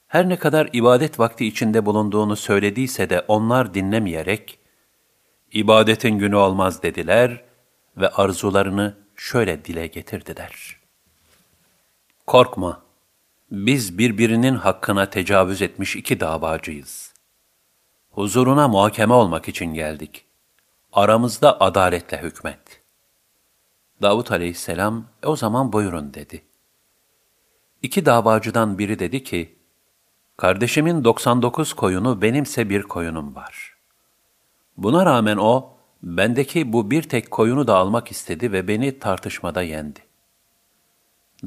[0.06, 4.58] Her ne kadar ibadet vakti içinde bulunduğunu söylediyse de onlar dinlemeyerek,
[5.52, 7.44] ibadetin günü olmaz dediler
[7.96, 10.81] ve arzularını şöyle dile getirdiler.
[12.26, 12.82] Korkma,
[13.50, 17.14] biz birbirinin hakkına tecavüz etmiş iki davacıyız.
[18.10, 20.24] Huzuruna muhakeme olmak için geldik.
[20.92, 22.82] Aramızda adaletle hükmet.
[24.02, 26.42] Davut aleyhisselam, e o zaman buyurun dedi.
[27.82, 29.58] İki davacıdan biri dedi ki,
[30.36, 33.76] Kardeşimin 99 koyunu benimse bir koyunum var.
[34.76, 40.11] Buna rağmen o, bendeki bu bir tek koyunu da almak istedi ve beni tartışmada yendi.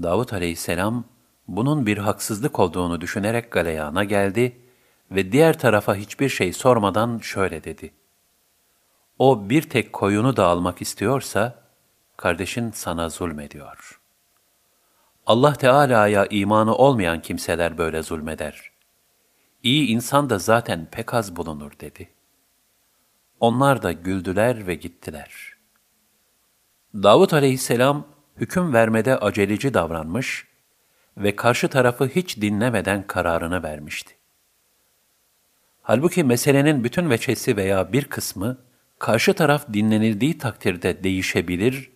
[0.03, 1.03] Davut aleyhisselam,
[1.47, 4.57] bunun bir haksızlık olduğunu düşünerek galeyana geldi
[5.11, 7.93] ve diğer tarafa hiçbir şey sormadan şöyle dedi.
[9.19, 11.63] O bir tek koyunu da almak istiyorsa,
[12.17, 14.01] kardeşin sana zulmediyor.
[15.25, 18.71] Allah Teala'ya imanı olmayan kimseler böyle zulmeder.
[19.63, 22.09] İyi insan da zaten pek az bulunur dedi.
[23.39, 25.55] Onlar da güldüler ve gittiler.
[26.93, 30.47] Davut aleyhisselam hüküm vermede aceleci davranmış
[31.17, 34.15] ve karşı tarafı hiç dinlemeden kararını vermişti.
[35.81, 38.57] Halbuki meselenin bütün veçesi veya bir kısmı
[38.99, 41.91] karşı taraf dinlenildiği takdirde değişebilir,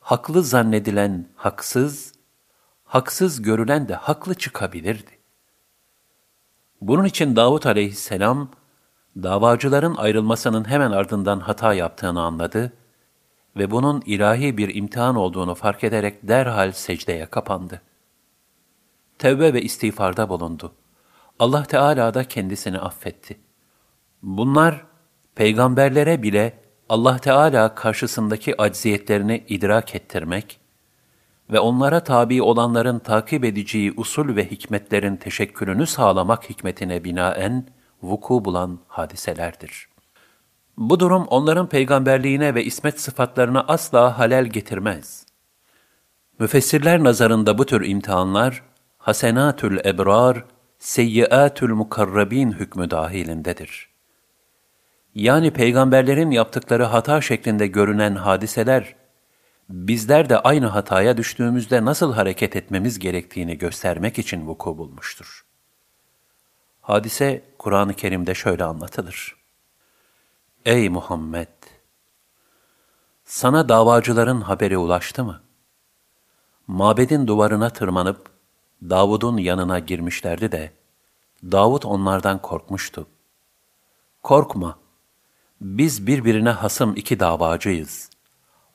[0.00, 2.12] haklı zannedilen haksız,
[2.84, 5.10] haksız görülen de haklı çıkabilirdi.
[6.80, 8.50] Bunun için Davut aleyhisselam,
[9.16, 12.72] davacıların ayrılmasının hemen ardından hata yaptığını anladı
[13.56, 17.82] ve bunun ilahi bir imtihan olduğunu fark ederek derhal secdeye kapandı.
[19.18, 20.72] Tevbe ve istiğfarda bulundu.
[21.38, 23.36] Allah Teala da kendisini affetti.
[24.22, 24.86] Bunlar,
[25.34, 30.60] peygamberlere bile Allah Teala karşısındaki acziyetlerini idrak ettirmek,
[31.50, 37.66] ve onlara tabi olanların takip edeceği usul ve hikmetlerin teşekkülünü sağlamak hikmetine binaen
[38.02, 39.88] vuku bulan hadiselerdir.
[40.76, 45.26] Bu durum onların peygamberliğine ve ismet sıfatlarına asla halel getirmez.
[46.38, 48.62] Müfessirler nazarında bu tür imtihanlar,
[48.98, 50.44] hasenatül ebrar,
[50.78, 53.88] seyyiatül mukarrabin hükmü dahilindedir.
[55.14, 58.96] Yani peygamberlerin yaptıkları hata şeklinde görünen hadiseler,
[59.68, 65.44] bizler de aynı hataya düştüğümüzde nasıl hareket etmemiz gerektiğini göstermek için vuku bulmuştur.
[66.80, 69.45] Hadise Kur'an-ı Kerim'de şöyle anlatılır.
[70.66, 71.48] Ey Muhammed!
[73.24, 75.42] Sana davacıların haberi ulaştı mı?
[76.66, 78.30] Mabedin duvarına tırmanıp
[78.82, 80.72] Davud'un yanına girmişlerdi de
[81.42, 83.06] Davud onlardan korkmuştu.
[84.22, 84.78] Korkma,
[85.60, 88.10] biz birbirine hasım iki davacıyız.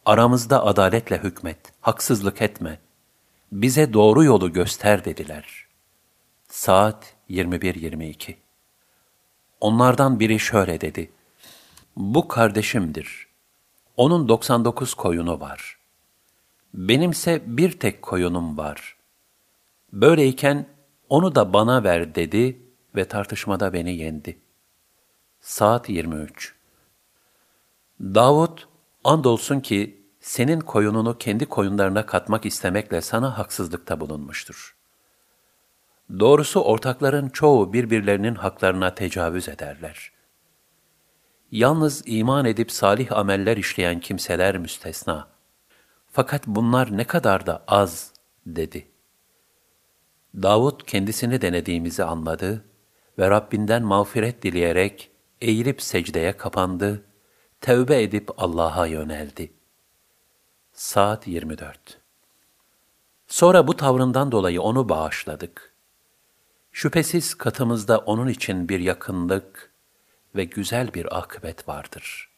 [0.06, 2.80] Aramızda adaletle hükmet, haksızlık etme.
[3.52, 5.68] Bize doğru yolu göster dediler.
[6.48, 8.36] Saat 21.22
[9.62, 11.12] Onlardan biri şöyle dedi.
[11.96, 13.28] Bu kardeşimdir.
[13.98, 15.78] Onun 99 koyunu var.
[16.74, 18.98] Benimse bir tek koyunum var.
[19.94, 20.68] Böyleyken
[21.10, 22.62] onu da bana ver dedi
[22.96, 24.40] ve tartışmada beni yendi.
[25.42, 26.56] Saat 23
[28.02, 28.58] Davud
[29.04, 34.76] Andolsun ki senin koyununu kendi koyunlarına katmak istemekle sana haksızlıkta bulunmuştur.
[36.20, 40.12] Doğrusu ortakların çoğu birbirlerinin haklarına tecavüz ederler.
[41.52, 45.28] Yalnız iman edip salih ameller işleyen kimseler müstesna.
[46.12, 48.14] Fakat bunlar ne kadar da az,
[48.46, 48.88] dedi.
[50.36, 52.66] Davud kendisini denediğimizi anladı
[53.20, 55.12] ve Rabbinden mağfiret dileyerek
[55.42, 57.06] eğilip secdeye kapandı
[57.62, 59.54] tevbe edip Allah'a yöneldi.
[60.74, 62.02] Saat 24
[63.28, 65.74] Sonra bu tavrından dolayı onu bağışladık.
[66.72, 69.71] Şüphesiz katımızda onun için bir yakınlık
[70.36, 72.30] ve güzel bir akıbet vardır.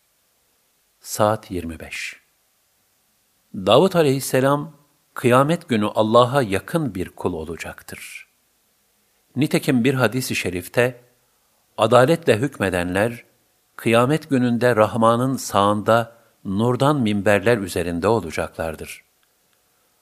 [1.00, 2.24] Saat 25
[3.56, 4.78] Davut aleyhisselam,
[5.14, 8.28] kıyamet günü Allah'a yakın bir kul olacaktır.
[9.36, 11.02] Nitekim bir hadis-i şerifte,
[11.78, 13.26] adaletle hükmedenler,
[13.76, 19.04] kıyamet gününde Rahman'ın sağında nurdan minberler üzerinde olacaklardır.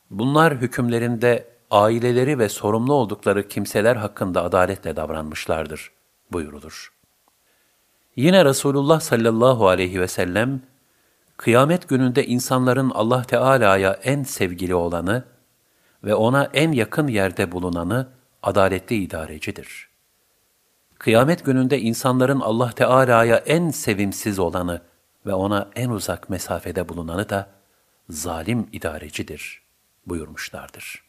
[0.10, 5.92] Bunlar hükümlerinde aileleri ve sorumlu oldukları kimseler hakkında adaletle davranmışlardır
[6.32, 7.01] buyurulur.
[8.16, 10.62] Yine Resulullah sallallahu aleyhi ve sellem,
[11.38, 15.24] kıyamet gününde insanların Allah Teala'ya en sevgili olanı
[16.04, 18.08] ve ona en yakın yerde bulunanı
[18.44, 19.90] adaletli idarecidir.
[20.98, 24.82] Kıyamet gününde insanların Allah Teala'ya en sevimsiz olanı
[25.26, 27.50] ve ona en uzak mesafede bulunanı da
[28.10, 29.62] zalim idarecidir
[30.06, 31.01] buyurmuşlardır.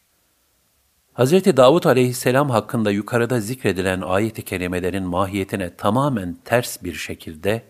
[1.14, 1.32] Hz.
[1.56, 7.62] Davud aleyhisselam hakkında yukarıda zikredilen ayet-i kerimelerin mahiyetine tamamen ters bir şekilde,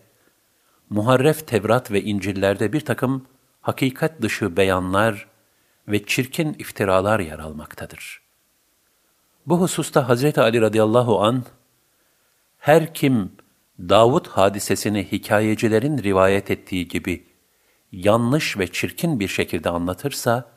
[0.89, 3.25] muharref Tevrat ve İncil'lerde bir takım
[3.61, 5.27] hakikat dışı beyanlar
[5.87, 8.21] ve çirkin iftiralar yer almaktadır.
[9.45, 10.37] Bu hususta Hz.
[10.37, 11.43] Ali radıyallahu an
[12.59, 13.31] her kim
[13.79, 17.27] Davud hadisesini hikayecilerin rivayet ettiği gibi
[17.91, 20.51] yanlış ve çirkin bir şekilde anlatırsa,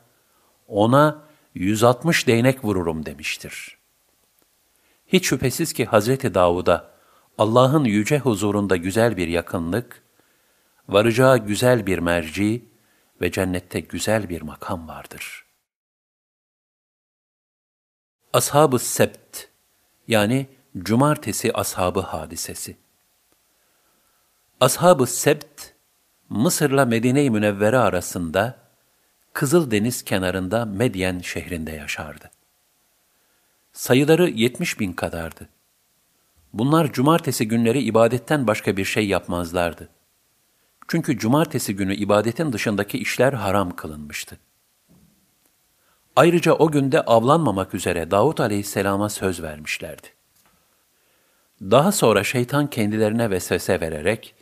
[0.67, 1.26] ona
[1.59, 3.77] 160 değnek vururum demiştir.
[5.07, 6.97] Hiç şüphesiz ki Hazreti Davud'a
[7.37, 10.03] Allah'ın yüce huzurunda güzel bir yakınlık,
[10.89, 12.65] varacağı güzel bir merci
[13.21, 15.45] ve cennette güzel bir makam vardır.
[18.33, 19.47] Ashab-ı Sebt
[20.07, 22.77] yani Cumartesi Ashabı hadisesi
[24.59, 25.73] Ashab-ı Sebt,
[26.29, 28.66] Mısır'la Medine-i Münevvere arasında
[29.37, 32.31] Kızıl Deniz kenarında Medyen şehrinde yaşardı.
[33.73, 35.49] Sayıları yetmiş bin kadardı.
[36.53, 39.89] Bunlar cumartesi günleri ibadetten başka bir şey yapmazlardı.
[40.87, 44.37] Çünkü cumartesi günü ibadetin dışındaki işler haram kılınmıştı.
[46.15, 50.07] Ayrıca o günde avlanmamak üzere Davut aleyhisselama söz vermişlerdi.
[51.61, 54.35] Daha sonra şeytan kendilerine vesvese vererek,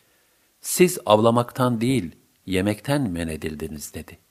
[0.61, 2.11] siz avlamaktan değil,
[2.45, 4.24] yemekten men edildiniz dedi.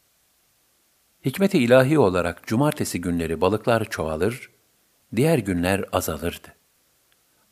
[1.24, 4.50] Hikmeti ilahi olarak cumartesi günleri balıklar çoğalır,
[5.16, 6.48] diğer günler azalırdı.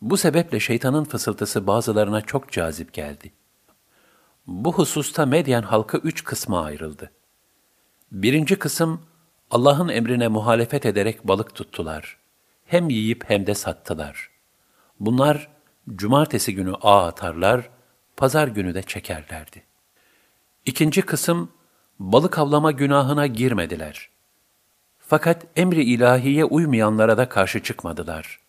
[0.00, 3.32] Bu sebeple şeytanın fısıltısı bazılarına çok cazip geldi.
[4.46, 7.12] Bu hususta Medyen halkı üç kısma ayrıldı.
[8.12, 9.00] Birinci kısım,
[9.50, 12.18] Allah'ın emrine muhalefet ederek balık tuttular.
[12.66, 14.30] Hem yiyip hem de sattılar.
[15.00, 15.48] Bunlar,
[15.96, 17.70] cumartesi günü ağ atarlar,
[18.16, 19.62] pazar günü de çekerlerdi.
[20.64, 21.50] İkinci kısım,
[22.02, 24.08] balık avlama günahına girmediler.
[24.98, 28.40] Fakat emri ilahiye uymayanlara da karşı çıkmadılar.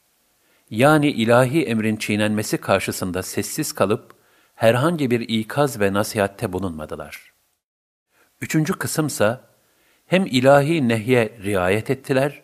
[0.69, 4.13] Yani ilahi emrin çiğnenmesi karşısında sessiz kalıp
[4.55, 7.33] herhangi bir ikaz ve nasihatte bulunmadılar.
[8.41, 9.41] Üçüncü kısımsa
[10.05, 12.41] hem ilahi nehye riayet ettiler,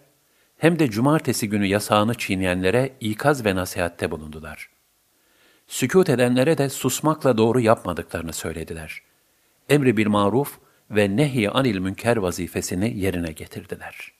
[0.58, 4.70] hem de cumartesi günü yasağını çiğneyenlere ikaz ve nasihatte bulundular.
[5.68, 9.02] Sükut edenlere de susmakla doğru yapmadıklarını söylediler.
[9.70, 10.60] Emri bir maruf
[10.92, 14.12] ve nehy anil münker vazifesini yerine getirdiler.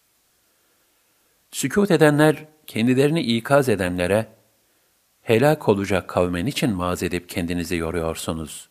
[1.52, 4.28] Sükut edenler, kendilerini ikaz edenlere,
[5.22, 8.70] helak olacak kavmen için vaaz edip kendinizi yoruyorsunuz.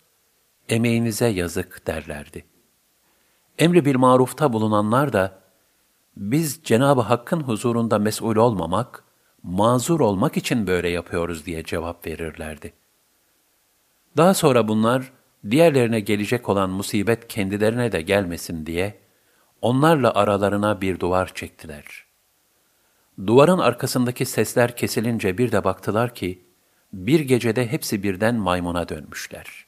[0.69, 2.45] Emeğinize yazık derlerdi.
[3.59, 5.39] Emri bir marufta bulunanlar da,
[6.17, 9.05] biz Cenab-ı Hakk'ın huzurunda mesul olmamak,
[9.43, 12.73] mazur olmak için böyle yapıyoruz diye cevap verirlerdi.
[14.17, 15.13] Daha sonra bunlar,
[15.51, 18.99] diğerlerine gelecek olan musibet kendilerine de gelmesin diye,
[19.63, 21.85] onlarla aralarına bir duvar çektiler.
[23.27, 26.45] Duvarın arkasındaki sesler kesilince bir de baktılar ki,
[26.93, 29.67] bir gecede hepsi birden maymuna dönmüşler.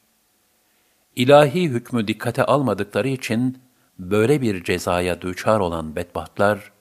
[1.16, 3.58] İlahi hükmü dikkate almadıkları için,
[3.98, 6.72] böyle bir cezaya düçar olan bedbahtlar,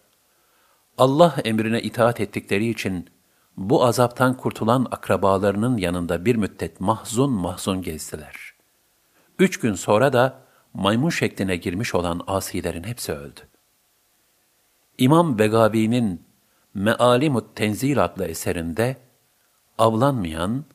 [0.97, 3.09] Allah emrine itaat ettikleri için
[3.57, 8.38] bu azaptan kurtulan akrabalarının yanında bir müddet mahzun mahzun gezdiler.
[9.39, 10.41] Üç gün sonra da
[10.73, 13.39] maymun şekline girmiş olan asilerin hepsi öldü.
[14.97, 16.25] İmam Begavi'nin
[16.73, 18.97] Mealimut Tenzil adlı eserinde
[19.77, 20.65] avlanmayan,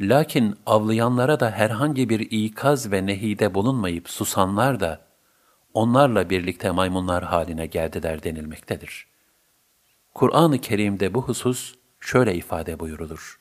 [0.00, 5.06] lakin avlayanlara da herhangi bir ikaz ve nehide bulunmayıp susanlar da
[5.74, 9.06] onlarla birlikte maymunlar haline geldiler denilmektedir.
[10.14, 13.40] Kur'an-ı Kerim'de bu husus şöyle ifade buyurulur.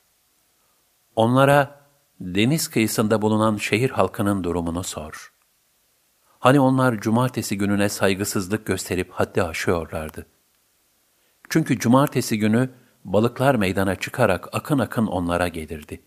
[1.15, 1.76] Onlara
[2.20, 5.34] deniz kıyısında bulunan şehir halkının durumunu sor.
[6.39, 10.26] Hani onlar cumartesi gününe saygısızlık gösterip haddi aşıyorlardı.
[11.49, 12.70] Çünkü cumartesi günü
[13.05, 16.01] balıklar meydana çıkarak akın akın onlara gelirdi.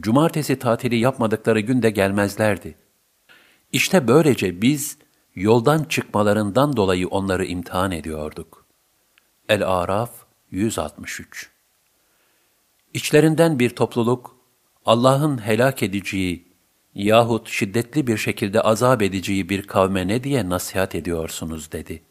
[0.00, 2.74] Cumartesi tatili yapmadıkları günde gelmezlerdi.
[3.72, 4.98] İşte böylece biz
[5.34, 8.66] yoldan çıkmalarından dolayı onları imtihan ediyorduk.
[9.48, 10.10] El-Araf
[10.50, 11.50] 163
[12.94, 14.33] İçlerinden bir topluluk,
[14.84, 16.48] Allah'ın helak edeceği
[16.94, 22.02] yahut şiddetli bir şekilde azap edeceği bir kavme ne diye nasihat ediyorsunuz dedi.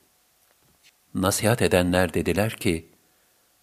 [1.13, 2.89] Nasihat edenler dediler ki,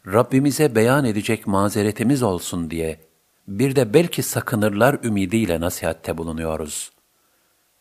[0.07, 3.01] Rabbimize beyan edecek mazeretimiz olsun diye,
[3.49, 6.93] bir de belki sakınırlar ümidiyle nasihatte bulunuyoruz.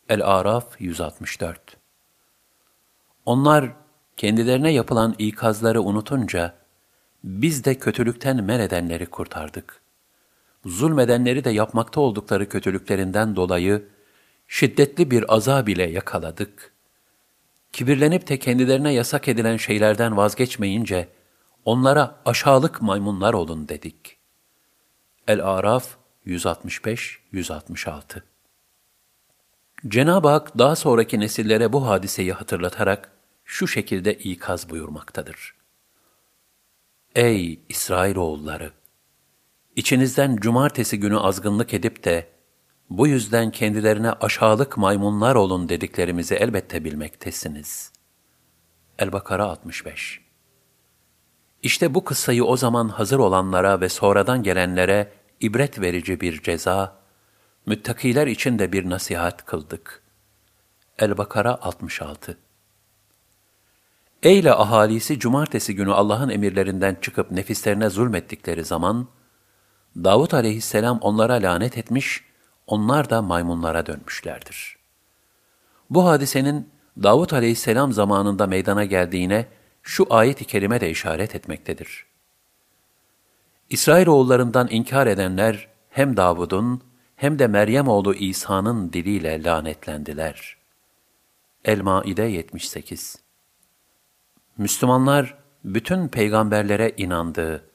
[0.09, 1.77] El-Araf 164
[3.25, 3.71] Onlar
[4.17, 6.53] kendilerine yapılan ikazları unutunca,
[7.23, 9.78] biz de kötülükten men edenleri kurtardık.
[10.65, 13.87] Zulmedenleri de yapmakta oldukları kötülüklerinden dolayı
[14.47, 16.73] şiddetli bir azab ile yakaladık.
[17.71, 21.09] Kibirlenip de kendilerine yasak edilen şeylerden vazgeçmeyince,
[21.65, 24.17] onlara aşağılık maymunlar olun dedik.
[25.27, 28.21] El-Araf 165-166
[29.87, 33.11] Cenab-ı Hak daha sonraki nesillere bu hadiseyi hatırlatarak
[33.45, 35.55] şu şekilde ikaz buyurmaktadır.
[37.15, 38.78] Ey İsrailoğulları!
[39.79, 42.27] İçinizden cumartesi günü azgınlık edip de,
[42.89, 47.91] bu yüzden kendilerine aşağılık maymunlar olun dediklerimizi elbette bilmektesiniz.
[48.97, 50.21] El-Bakara 65
[51.63, 56.95] İşte bu kıssayı o zaman hazır olanlara ve sonradan gelenlere ibret verici bir ceza,
[57.65, 60.03] müttakiler için de bir nasihat kıldık.
[60.97, 62.37] El-Bakara 66
[64.23, 69.07] Eyle ahalisi cumartesi günü Allah'ın emirlerinden çıkıp nefislerine zulmettikleri zaman,
[69.95, 72.23] Davut aleyhisselam onlara lanet etmiş,
[72.67, 74.77] onlar da maymunlara dönmüşlerdir.
[75.89, 76.69] Bu hadisenin
[77.03, 79.47] Davut aleyhisselam zamanında meydana geldiğine
[79.83, 82.05] şu ayet-i kerime de işaret etmektedir.
[83.69, 86.83] İsrailoğullarından inkar edenler hem Davud'un
[87.15, 90.57] hem de Meryem oğlu İsa'nın diliyle lanetlendiler.
[91.65, 93.15] El-Maide 78
[94.57, 97.68] Müslümanlar bütün peygamberlere inandığı,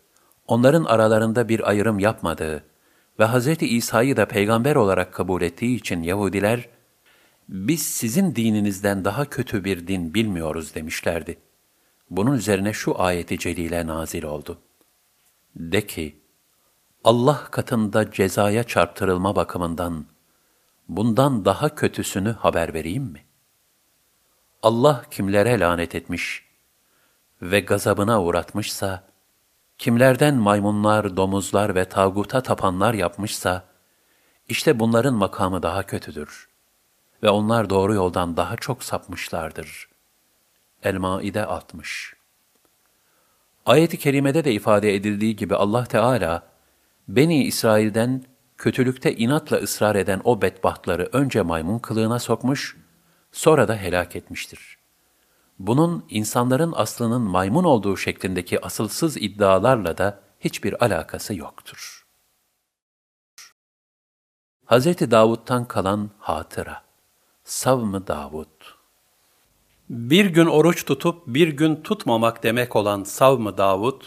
[0.46, 2.64] onların aralarında bir ayrım yapmadığı
[3.18, 3.62] ve Hz.
[3.62, 6.68] İsa'yı da peygamber olarak kabul ettiği için Yahudiler,
[7.48, 11.38] biz sizin dininizden daha kötü bir din bilmiyoruz demişlerdi.
[12.10, 14.58] Bunun üzerine şu ayeti celile nazil oldu.
[15.56, 16.20] De ki,
[17.04, 20.06] Allah katında cezaya çarptırılma bakımından
[20.88, 23.24] bundan daha kötüsünü haber vereyim mi?
[24.62, 26.44] Allah kimlere lanet etmiş
[27.42, 29.13] ve gazabına uğratmışsa,
[29.78, 33.64] kimlerden maymunlar, domuzlar ve tağuta tapanlar yapmışsa,
[34.48, 36.48] işte bunların makamı daha kötüdür
[37.22, 39.88] ve onlar doğru yoldan daha çok sapmışlardır.
[40.82, 42.14] El-Maide 60
[43.66, 46.42] Ayet-i kerimede de ifade edildiği gibi Allah Teala,
[47.08, 48.24] Beni İsrail'den
[48.58, 52.76] kötülükte inatla ısrar eden o bedbahtları önce maymun kılığına sokmuş,
[53.32, 54.78] sonra da helak etmiştir.
[55.58, 62.04] Bunun insanların aslının maymun olduğu şeklindeki asılsız iddialarla da hiçbir alakası yoktur.
[64.66, 64.86] Hz.
[64.86, 66.82] Davud'dan kalan hatıra
[67.44, 68.46] Savm-ı Davud
[69.90, 74.02] Bir gün oruç tutup bir gün tutmamak demek olan Savm-ı Davud,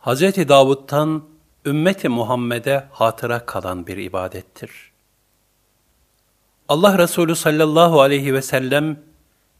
[0.00, 0.48] Hz.
[0.48, 1.24] Davud'dan
[1.66, 4.92] ümmeti Muhammed'e hatıra kalan bir ibadettir.
[6.68, 9.02] Allah Resulü sallallahu aleyhi ve sellem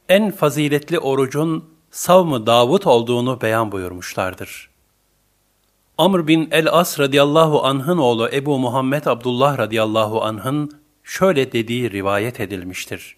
[0.09, 4.71] en faziletli orucun savmı Davud olduğunu beyan buyurmuşlardır.
[5.99, 13.17] Amr bin el-As radıyallahu anh'ın oğlu Ebu Muhammed Abdullah radıyallahu anh'ın şöyle dediği rivayet edilmiştir.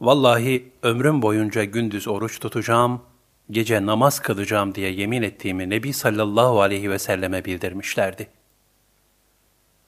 [0.00, 3.02] Vallahi ömrüm boyunca gündüz oruç tutacağım,
[3.50, 8.28] gece namaz kılacağım diye yemin ettiğimi Nebi sallallahu aleyhi ve selleme bildirmişlerdi.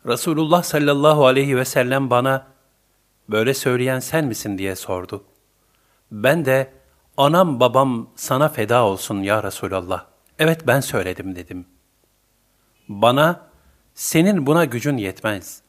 [0.06, 2.46] Resulullah sallallahu aleyhi ve sellem bana,
[3.28, 5.24] böyle söyleyen sen misin diye sordu.
[6.12, 6.72] Ben de
[7.16, 10.06] anam babam sana feda olsun ya Resulallah.
[10.38, 11.66] Evet ben söyledim dedim.
[12.88, 13.46] Bana
[13.94, 15.62] senin buna gücün yetmez.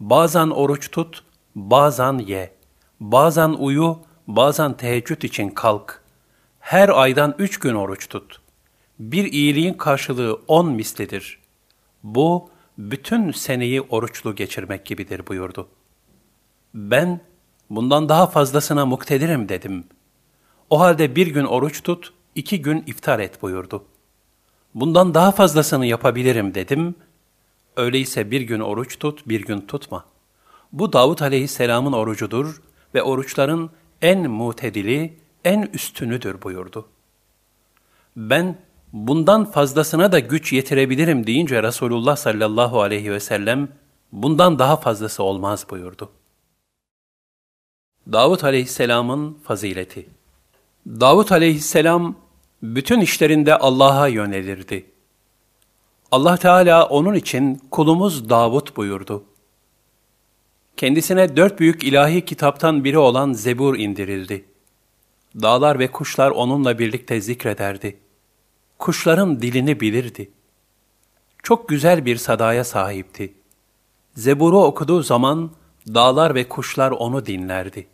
[0.00, 1.24] Bazen oruç tut,
[1.54, 2.54] bazen ye.
[3.00, 6.02] Bazen uyu, bazen teheccüd için kalk.
[6.60, 8.40] Her aydan üç gün oruç tut.
[8.98, 11.38] Bir iyiliğin karşılığı on mislidir.
[12.02, 15.68] Bu, bütün seneyi oruçlu geçirmek gibidir buyurdu.
[16.74, 17.20] Ben,
[17.70, 19.84] bundan daha fazlasına muktedirim dedim.
[20.70, 23.84] O halde bir gün oruç tut, iki gün iftar et buyurdu.
[24.74, 26.94] Bundan daha fazlasını yapabilirim dedim.
[27.76, 30.04] Öyleyse bir gün oruç tut, bir gün tutma.
[30.72, 32.62] Bu Davut aleyhisselamın orucudur
[32.94, 33.70] ve oruçların
[34.02, 36.88] en mutedili, en üstünüdür buyurdu.
[38.16, 38.58] Ben
[38.92, 43.68] bundan fazlasına da güç yetirebilirim deyince Resulullah sallallahu aleyhi ve sellem
[44.12, 46.10] bundan daha fazlası olmaz buyurdu.
[48.12, 50.06] Davut aleyhisselamın fazileti
[50.86, 52.16] Davut aleyhisselam
[52.62, 54.90] bütün işlerinde Allah'a yönelirdi.
[56.10, 59.24] Allah Teala onun için kulumuz Davut buyurdu.
[60.76, 64.44] Kendisine dört büyük ilahi kitaptan biri olan Zebur indirildi.
[65.42, 67.98] Dağlar ve kuşlar onunla birlikte zikrederdi.
[68.78, 70.30] Kuşların dilini bilirdi.
[71.42, 73.34] Çok güzel bir sadaya sahipti.
[74.14, 75.50] Zebur'u okuduğu zaman
[75.86, 77.86] dağlar ve kuşlar onu dinlerdi.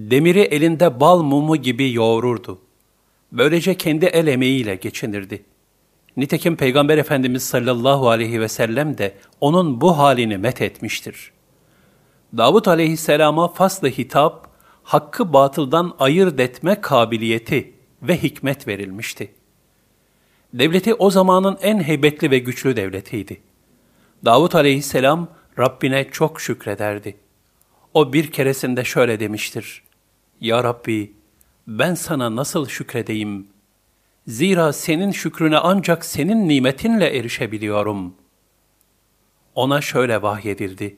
[0.00, 2.58] Demiri elinde bal mumu gibi yoğururdu.
[3.32, 5.42] Böylece kendi el emeğiyle geçinirdi.
[6.16, 11.32] Nitekim Peygamber Efendimiz sallallahu aleyhi ve sellem de onun bu halini met etmiştir.
[12.36, 14.48] Davut aleyhisselama faslı hitap,
[14.82, 17.72] hakkı batıldan ayırt etme kabiliyeti
[18.02, 19.30] ve hikmet verilmişti.
[20.54, 23.40] Devleti o zamanın en heybetli ve güçlü devletiydi.
[24.24, 25.28] Davut aleyhisselam
[25.58, 27.16] Rabbine çok şükrederdi.
[27.94, 29.89] O bir keresinde şöyle demiştir.
[30.40, 31.12] Ya Rabbi,
[31.66, 33.46] ben sana nasıl şükredeyim?
[34.26, 38.14] Zira senin şükrüne ancak senin nimetinle erişebiliyorum.
[39.54, 40.96] Ona şöyle vahyedildi.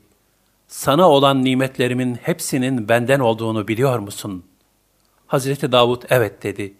[0.69, 4.45] Sana olan nimetlerimin hepsinin benden olduğunu biliyor musun?
[5.27, 6.75] Hazreti Davud evet dedi.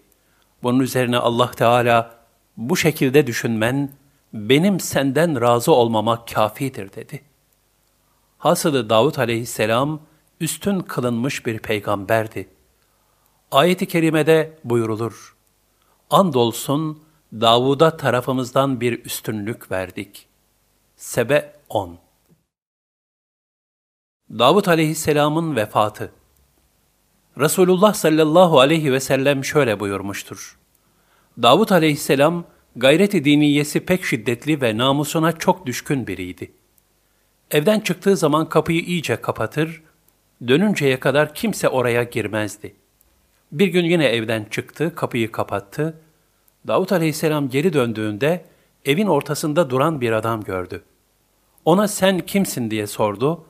[0.63, 2.15] Bunun üzerine Allah Teala
[2.57, 3.91] bu şekilde düşünmen
[4.33, 7.23] benim senden razı olmama kafidir dedi.
[8.39, 10.01] Hasılı Davud aleyhisselam
[10.43, 12.49] üstün kılınmış bir peygamberdi.
[13.51, 15.37] Ayet-i kerimede buyurulur.
[16.11, 20.27] Andolsun Davud'a tarafımızdan bir üstünlük verdik.
[20.97, 21.99] Sebe 10
[24.31, 26.13] Davud aleyhisselamın vefatı
[27.39, 30.59] Resulullah sallallahu aleyhi ve sellem şöyle buyurmuştur.
[31.43, 32.45] Davud aleyhisselam
[32.77, 36.53] gayreti diniyesi pek şiddetli ve namusuna çok düşkün biriydi.
[37.51, 39.83] Evden çıktığı zaman kapıyı iyice kapatır,
[40.49, 42.75] dönünceye kadar kimse oraya girmezdi.
[43.53, 46.01] Bir gün yine evden çıktı, kapıyı kapattı.
[46.67, 48.45] Davut aleyhisselam geri döndüğünde
[48.85, 50.83] evin ortasında duran bir adam gördü.
[51.65, 53.45] Ona sen kimsin diye sordu.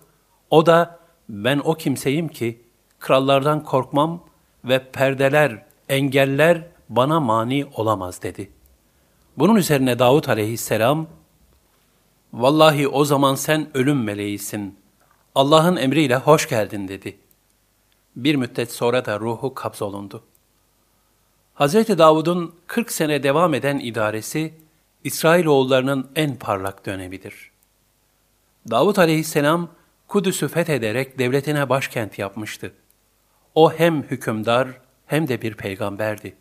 [0.51, 2.61] O da ben o kimseyim ki
[3.01, 4.25] krallardan korkmam
[4.65, 8.51] ve perdeler, engeller bana mani olamaz dedi.
[9.37, 11.07] Bunun üzerine Davut aleyhisselam,
[12.33, 14.82] Vallahi o zaman sen ölüm meleğisin.
[15.35, 17.17] Allah'ın emriyle hoş geldin dedi.
[18.17, 20.25] Bir müddet sonra da ruhu kabzolundu.
[21.55, 21.75] Hz.
[21.75, 24.55] Davud'un 40 sene devam eden idaresi,
[25.05, 27.51] İsrailoğullarının en parlak dönemidir.
[28.71, 29.69] Davud aleyhisselam,
[30.09, 32.73] Kudüs'ü fethederek devletine başkent yapmıştı.
[33.55, 34.69] O hem hükümdar
[35.07, 36.35] hem de bir peygamberdi.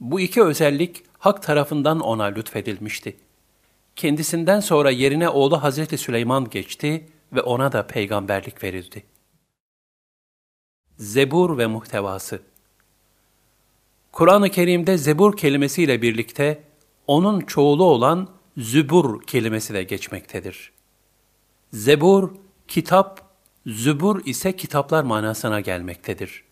[0.00, 3.16] Bu iki özellik hak tarafından ona lütfedilmişti.
[3.96, 9.04] Kendisinden sonra yerine oğlu Hazreti Süleyman geçti ve ona da peygamberlik verildi.
[10.98, 12.42] Zebur ve muhtevası
[14.12, 16.62] Kur'an-ı Kerim'de zebur kelimesiyle birlikte
[17.06, 20.72] onun çoğulu olan zübur kelimesi de geçmektedir.
[21.72, 22.30] Zebur,
[22.68, 23.30] kitap,
[23.66, 26.44] zübur ise kitaplar manasına gelmektedir.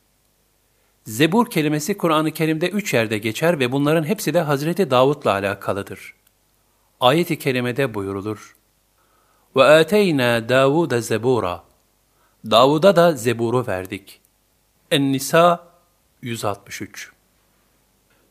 [1.05, 6.15] Zebur kelimesi Kur'an-ı Kerim'de üç yerde geçer ve bunların hepsi de Hazreti Davud'la alakalıdır.
[7.01, 8.57] Ayet-i kerimede buyurulur.
[9.56, 11.64] Ve ateyna Davuda zebura.
[12.52, 14.22] Davud'a da zeburu verdik.
[14.92, 15.68] En-Nisa
[16.22, 17.12] 163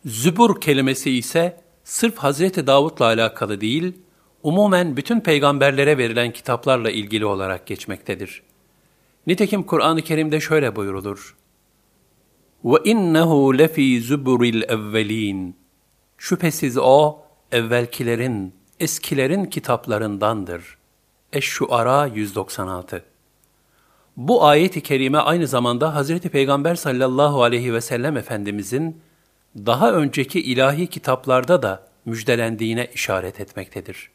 [0.04, 3.92] Zübur kelimesi ise sırf Hazreti Davud'la alakalı değil,
[4.42, 8.42] umumen bütün peygamberlere verilen kitaplarla ilgili olarak geçmektedir.
[9.26, 11.36] Nitekim Kur'an-ı Kerim'de şöyle buyurulur.
[12.64, 15.52] وَاِنَّهُ لَف۪ي زُبُرِ الْاَوَّل۪ينَ
[16.18, 17.18] Şüphesiz o,
[17.52, 20.78] evvelkilerin, eskilerin kitaplarındandır.
[21.34, 23.03] Eş-Şuara 196
[24.17, 29.01] Bu ayet-i kerime aynı zamanda Hazreti Peygamber sallallahu aleyhi ve sellem Efendimizin
[29.55, 34.09] daha önceki ilahi kitaplarda da müjdelendiğine işaret etmektedir.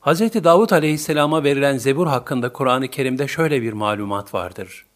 [0.00, 0.20] Hz.
[0.20, 4.86] Davud aleyhisselama verilen zebur hakkında Kur'an-ı Kerim'de şöyle bir malumat vardır.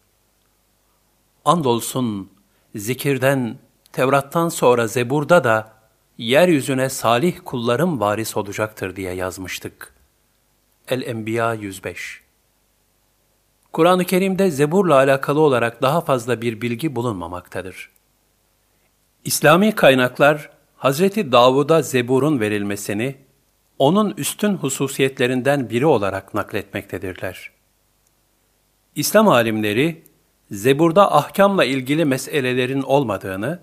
[1.45, 2.29] Andolsun
[2.75, 3.57] zikirden,
[3.91, 5.73] Tevrat'tan sonra zeburda da
[6.17, 9.94] yeryüzüne salih kullarım varis olacaktır diye yazmıştık.
[10.87, 12.21] El-Enbiya 105
[13.73, 17.89] Kur'an-ı Kerim'de zeburla alakalı olarak daha fazla bir bilgi bulunmamaktadır.
[19.23, 23.15] İslami kaynaklar, Hazreti Davud'a zeburun verilmesini,
[23.79, 27.51] onun üstün hususiyetlerinden biri olarak nakletmektedirler.
[28.95, 30.03] İslam alimleri,
[30.51, 33.59] zeburda ahkamla ilgili meselelerin olmadığını,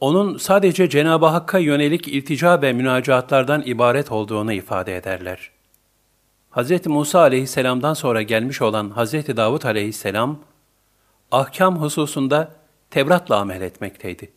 [0.00, 5.50] onun sadece Cenab-ı Hakk'a yönelik iltica ve münacatlardan ibaret olduğunu ifade ederler.
[6.54, 6.86] Hz.
[6.86, 9.12] Musa aleyhisselamdan sonra gelmiş olan Hz.
[9.12, 10.38] Davud aleyhisselam,
[11.30, 12.52] ahkam hususunda
[12.90, 14.32] Tevrat'la amel etmekteydi.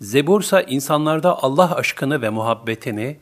[0.00, 3.18] Zebur ise insanlarda Allah aşkını ve muhabbetini,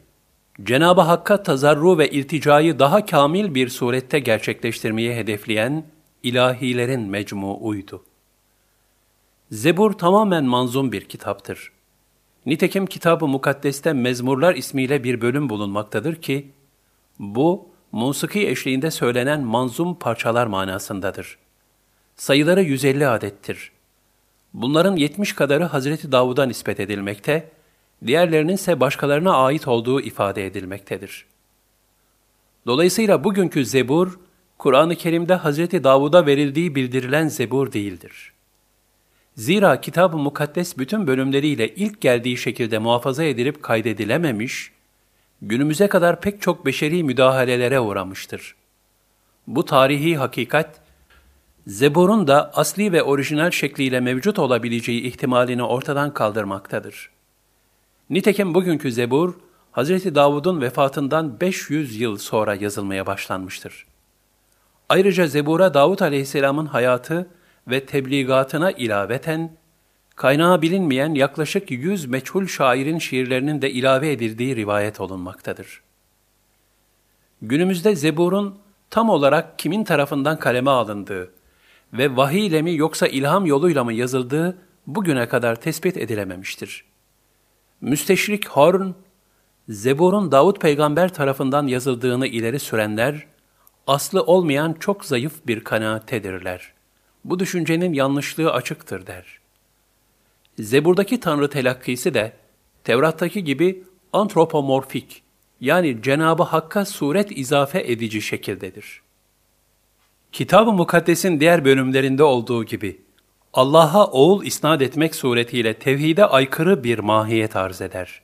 [0.63, 5.85] Cenab-ı Hakk'a tazarru ve ilticayı daha kamil bir surette gerçekleştirmeyi hedefleyen
[6.23, 8.05] ilahilerin mecmuuydu.
[9.51, 11.73] Zebur tamamen manzum bir kitaptır.
[12.47, 16.51] Nitekim Kitab-ı Mukaddes'te Mezmurlar ismiyle bir bölüm bulunmaktadır ki,
[17.19, 21.39] bu, musiki eşliğinde söylenen manzum parçalar manasındadır.
[22.17, 23.73] Sayıları 150 adettir.
[24.55, 27.51] Bunların 70 kadarı Hazreti Davud'a nispet edilmekte,
[28.07, 31.27] diğerlerinin ise başkalarına ait olduğu ifade edilmektedir.
[32.67, 34.19] Dolayısıyla bugünkü zebur,
[34.59, 38.33] Kur'an-ı Kerim'de Hazreti Davud'a verildiği bildirilen zebur değildir.
[39.37, 44.73] Zira Kitab-ı Mukaddes bütün bölümleriyle ilk geldiği şekilde muhafaza edilip kaydedilememiş,
[45.43, 48.55] günümüze kadar pek çok beşeri müdahalelere uğramıştır.
[49.47, 50.81] Bu tarihi hakikat,
[51.67, 57.11] Zebur'un da asli ve orijinal şekliyle mevcut olabileceği ihtimalini ortadan kaldırmaktadır.
[58.11, 59.35] Nitekim bugünkü Zebur,
[59.73, 60.15] Hz.
[60.15, 63.87] Davud'un vefatından 500 yıl sonra yazılmaya başlanmıştır.
[64.89, 67.31] Ayrıca Zebur'a Davud aleyhisselamın hayatı
[67.69, 69.57] ve tebligatına ilaveten,
[70.21, 75.83] kaynağı bilinmeyen yaklaşık 100 meçhul şairin şiirlerinin de ilave edildiği rivayet olunmaktadır.
[77.43, 78.59] Günümüzde Zebur'un
[78.91, 81.33] tam olarak kimin tarafından kaleme alındığı
[81.93, 86.85] ve vahiy ile mi yoksa ilham yoluyla mı yazıldığı bugüne kadar tespit edilememiştir.
[87.81, 88.89] Müsteşrik Horn,
[89.69, 93.27] Zebur'un Davud peygamber tarafından yazıldığını ileri sürenler,
[93.87, 96.73] aslı olmayan çok zayıf bir kanaattedirler.
[97.25, 99.40] Bu düşüncenin yanlışlığı açıktır der.
[100.63, 102.33] Zebur'daki Tanrı telakkisi de
[102.85, 105.23] Tevrat'taki gibi antropomorfik
[105.61, 109.03] yani Cenabı Hakk'a suret izafe edici şekildedir.
[110.33, 113.01] Kitab-ı Mukaddes'in diğer bölümlerinde olduğu gibi
[113.53, 118.23] Allah'a oğul isnat etmek suretiyle tevhide aykırı bir mahiyet arz eder.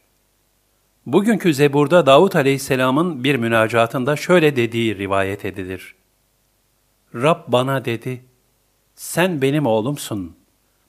[1.06, 5.94] Bugünkü Zebur'da Davut Aleyhisselam'ın bir münacatında şöyle dediği rivayet edilir.
[7.14, 8.24] Rab bana dedi,
[8.94, 10.35] sen benim oğlumsun,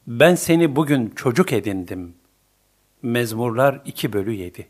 [0.08, 2.16] ben seni bugün çocuk edindim.
[3.02, 4.68] Mezmurlar 2 bölü 7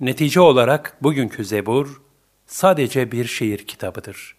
[0.00, 2.02] Netice olarak bugünkü Zebur
[2.46, 4.36] sadece bir şiir kitabıdır.''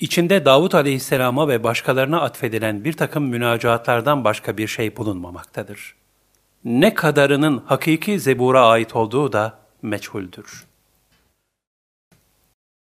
[0.00, 5.94] İçinde Davut aleyhisselama ve başkalarına atfedilen bir takım münacatlardan başka bir şey bulunmamaktadır.
[6.64, 10.69] Ne kadarının hakiki zebura ait olduğu da meçhuldür.''